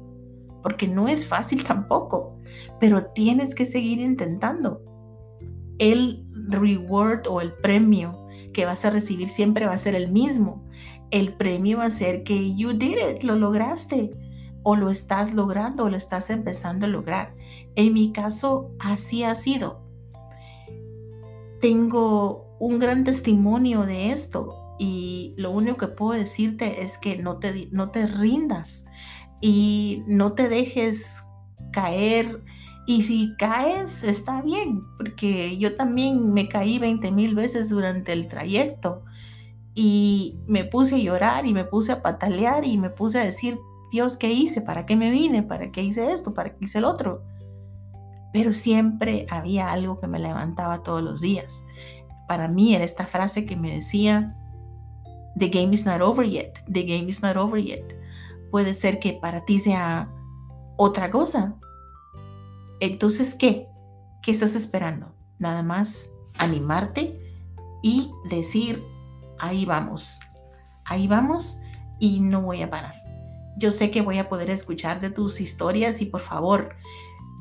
porque 0.63 0.88
no 0.88 1.08
es 1.08 1.27
fácil 1.27 1.63
tampoco, 1.67 2.38
pero 2.80 3.08
tienes 3.08 3.56
que 3.56 3.65
seguir 3.65 3.99
intentando. 3.99 4.84
El 5.77 6.25
reward 6.47 7.27
o 7.27 7.41
el 7.41 7.54
premio 7.54 8.27
que 8.54 8.65
vas 8.65 8.86
a 8.86 8.89
recibir 8.89 9.30
siempre 9.30 9.65
va 9.65 9.73
a 9.73 9.80
ser 9.80 9.95
el 9.95 10.12
mismo. 10.12 10.65
El 11.10 11.34
premio 11.34 11.80
va 11.80 11.86
a 11.86 11.91
ser 11.91 12.23
que 12.23 12.56
you 12.56 12.73
did 12.73 12.97
it, 12.97 13.23
lo 13.23 13.36
lograste 13.36 14.13
o 14.63 14.76
lo 14.76 14.89
estás 14.89 15.34
logrando 15.34 15.86
o 15.86 15.89
lo 15.89 15.97
estás 15.97 16.30
empezando 16.30 16.86
a 16.86 16.89
lograr. 16.89 17.36
En 17.76 17.93
mi 17.93 18.12
caso, 18.12 18.71
así 18.80 19.24
ha 19.24 19.36
sido. 19.36 19.82
Tengo 21.60 22.58
un 22.60 22.80
gran 22.80 23.04
testimonio 23.04 23.84
de 23.84 24.12
esto 24.12 24.76
y 24.80 25.34
lo 25.38 25.52
único 25.52 25.78
que 25.78 25.88
puedo 25.88 26.19
decirte 26.19 26.82
es 26.82 26.97
que 26.97 27.17
no 27.17 27.38
te, 27.38 27.69
no 27.71 27.91
te 27.91 28.08
rindas 28.08 28.86
y 29.41 30.04
no 30.08 30.34
te 30.34 30.50
dejes 30.50 31.24
caer. 31.71 32.43
Y 32.88 33.04
si 33.04 33.36
caes, 33.38 34.04
está 34.04 34.41
bien, 34.41 34.82
porque 34.97 35.58
yo 35.58 35.76
también 35.76 36.34
me 36.34 36.47
caí 36.50 36.80
20 36.80 37.12
mil 37.12 37.36
veces 37.36 37.69
durante 37.69 38.12
el 38.12 38.28
trayecto 38.28 39.04
y 39.74 40.39
me 40.47 40.65
puse 40.65 40.95
a 40.95 41.00
llorar 41.00 41.45
y 41.45 41.54
me 41.54 41.63
puse 41.63 41.91
a 41.91 42.02
patalear 42.02 42.65
y 42.65 42.78
me 42.78 42.89
puse 42.89 43.19
a 43.19 43.26
decir, 43.26 43.60
Dios, 43.91 44.15
¿qué 44.15 44.32
hice? 44.32 44.62
¿Para 44.62 44.86
qué 44.86 44.95
me 44.95 45.12
vine? 45.12 45.43
¿Para 45.43 45.71
qué 45.71 45.84
hice 45.84 46.12
esto? 46.12 46.34
¿Para 46.34 46.56
qué 46.56 46.65
hice 46.65 46.77
el 46.77 46.86
otro? 46.86 47.23
Pero 48.32 48.54
siempre 48.54 49.27
había 49.30 49.71
algo 49.71 49.99
que 49.99 50.08
me 50.08 50.17
levantaba 50.17 50.82
todos 50.82 51.04
los 51.04 51.19
días. 51.19 51.65
Para 52.27 52.47
mí 52.47 52.73
era 52.73 52.86
esta 52.86 53.06
frase 53.06 53.45
que 53.45 53.58
me 53.58 53.73
decía, 53.73 54.38
The 55.38 55.49
game 55.49 55.73
is 55.73 55.86
not 55.86 56.01
over 56.01 56.25
yet, 56.25 56.60
the 56.71 56.84
game 56.84 57.10
is 57.10 57.21
not 57.21 57.36
over 57.36 57.62
yet. 57.62 57.97
Puede 58.49 58.73
ser 58.73 58.99
que 58.99 59.13
para 59.13 59.41
ti 59.45 59.60
sea 59.60 60.10
otra 60.77 61.12
cosa. 61.12 61.56
Entonces, 62.80 63.36
¿qué? 63.36 63.67
¿Qué 64.21 64.32
estás 64.32 64.56
esperando? 64.56 65.13
Nada 65.38 65.63
más 65.63 66.12
animarte 66.38 67.19
y 67.84 68.12
decir, 68.30 68.84
ahí 69.39 69.65
vamos, 69.65 70.19
ahí 70.86 71.08
vamos 71.08 71.60
y 71.99 72.19
no 72.19 72.41
voy 72.41 72.62
a 72.62 72.69
parar. 72.69 73.00
Yo 73.57 73.71
sé 73.71 73.91
que 73.91 74.01
voy 74.01 74.17
a 74.17 74.29
poder 74.29 74.49
escuchar 74.49 75.01
de 75.01 75.09
tus 75.09 75.41
historias 75.41 76.01
y 76.01 76.05
por 76.05 76.21
favor, 76.21 76.75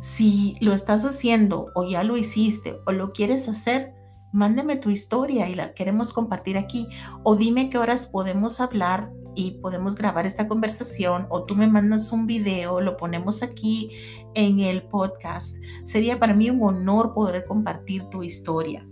si 0.00 0.56
lo 0.60 0.72
estás 0.72 1.04
haciendo 1.04 1.66
o 1.74 1.88
ya 1.88 2.02
lo 2.02 2.16
hiciste 2.16 2.76
o 2.86 2.92
lo 2.92 3.12
quieres 3.12 3.48
hacer, 3.48 3.94
mándeme 4.32 4.76
tu 4.76 4.90
historia 4.90 5.48
y 5.48 5.54
la 5.54 5.74
queremos 5.74 6.12
compartir 6.12 6.56
aquí 6.56 6.88
o 7.22 7.36
dime 7.36 7.70
qué 7.70 7.78
horas 7.78 8.06
podemos 8.06 8.60
hablar 8.60 9.10
y 9.34 9.52
podemos 9.62 9.94
grabar 9.94 10.26
esta 10.26 10.48
conversación 10.48 11.26
o 11.28 11.44
tú 11.44 11.54
me 11.54 11.68
mandas 11.68 12.12
un 12.12 12.26
video, 12.26 12.80
lo 12.80 12.96
ponemos 12.96 13.42
aquí 13.42 13.90
en 14.34 14.60
el 14.60 14.82
podcast. 14.82 15.56
Sería 15.84 16.18
para 16.18 16.34
mí 16.34 16.50
un 16.50 16.62
honor 16.62 17.14
poder 17.14 17.44
compartir 17.44 18.02
tu 18.10 18.22
historia. 18.22 18.86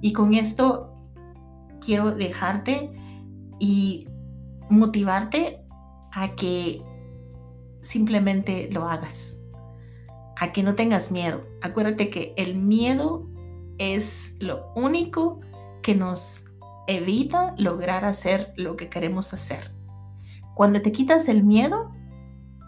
Y 0.00 0.12
con 0.12 0.34
esto 0.34 0.94
quiero 1.80 2.12
dejarte 2.12 2.92
y 3.58 4.06
motivarte 4.70 5.64
a 6.20 6.34
que 6.34 6.82
simplemente 7.80 8.68
lo 8.72 8.88
hagas, 8.88 9.40
a 10.36 10.52
que 10.52 10.64
no 10.64 10.74
tengas 10.74 11.12
miedo. 11.12 11.42
Acuérdate 11.62 12.10
que 12.10 12.34
el 12.36 12.56
miedo 12.56 13.28
es 13.78 14.36
lo 14.40 14.72
único 14.74 15.40
que 15.80 15.94
nos 15.94 16.46
evita 16.88 17.54
lograr 17.56 18.04
hacer 18.04 18.52
lo 18.56 18.76
que 18.76 18.88
queremos 18.88 19.32
hacer. 19.32 19.70
Cuando 20.56 20.82
te 20.82 20.90
quitas 20.90 21.28
el 21.28 21.44
miedo, 21.44 21.92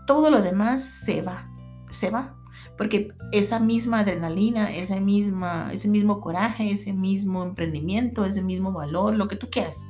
todo 0.06 0.30
lo 0.30 0.42
demás 0.42 0.84
se 0.84 1.22
va, 1.22 1.50
se 1.90 2.10
va. 2.10 2.36
Porque 2.78 3.12
esa 3.32 3.58
misma 3.58 4.00
adrenalina, 4.00 4.72
esa 4.72 5.00
misma, 5.00 5.72
ese 5.72 5.88
mismo 5.88 6.20
coraje, 6.20 6.70
ese 6.70 6.92
mismo 6.92 7.42
emprendimiento, 7.42 8.24
ese 8.24 8.42
mismo 8.42 8.72
valor, 8.72 9.16
lo 9.16 9.26
que 9.26 9.36
tú 9.36 9.48
quieras, 9.50 9.88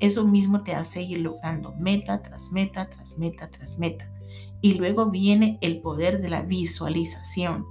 eso 0.00 0.24
mismo 0.24 0.62
te 0.62 0.74
hace 0.74 1.02
ir 1.02 1.20
logrando 1.20 1.74
meta 1.76 2.22
tras 2.22 2.52
meta, 2.52 2.88
tras 2.90 3.18
meta, 3.18 3.50
tras 3.50 3.78
meta. 3.78 4.10
Y 4.60 4.74
luego 4.74 5.10
viene 5.10 5.58
el 5.60 5.80
poder 5.80 6.20
de 6.20 6.30
la 6.30 6.42
visualización, 6.42 7.66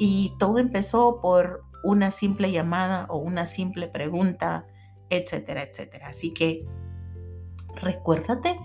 y 0.00 0.34
todo 0.38 0.58
empezó 0.58 1.20
por 1.22 1.64
una 1.84 2.10
simple 2.10 2.50
llamada 2.50 3.06
o 3.08 3.18
una 3.18 3.46
simple 3.46 3.86
pregunta, 3.86 4.66
etcétera, 5.10 5.62
etcétera. 5.62 6.08
Así 6.08 6.34
que 6.34 6.66
recuérdate 7.80 8.56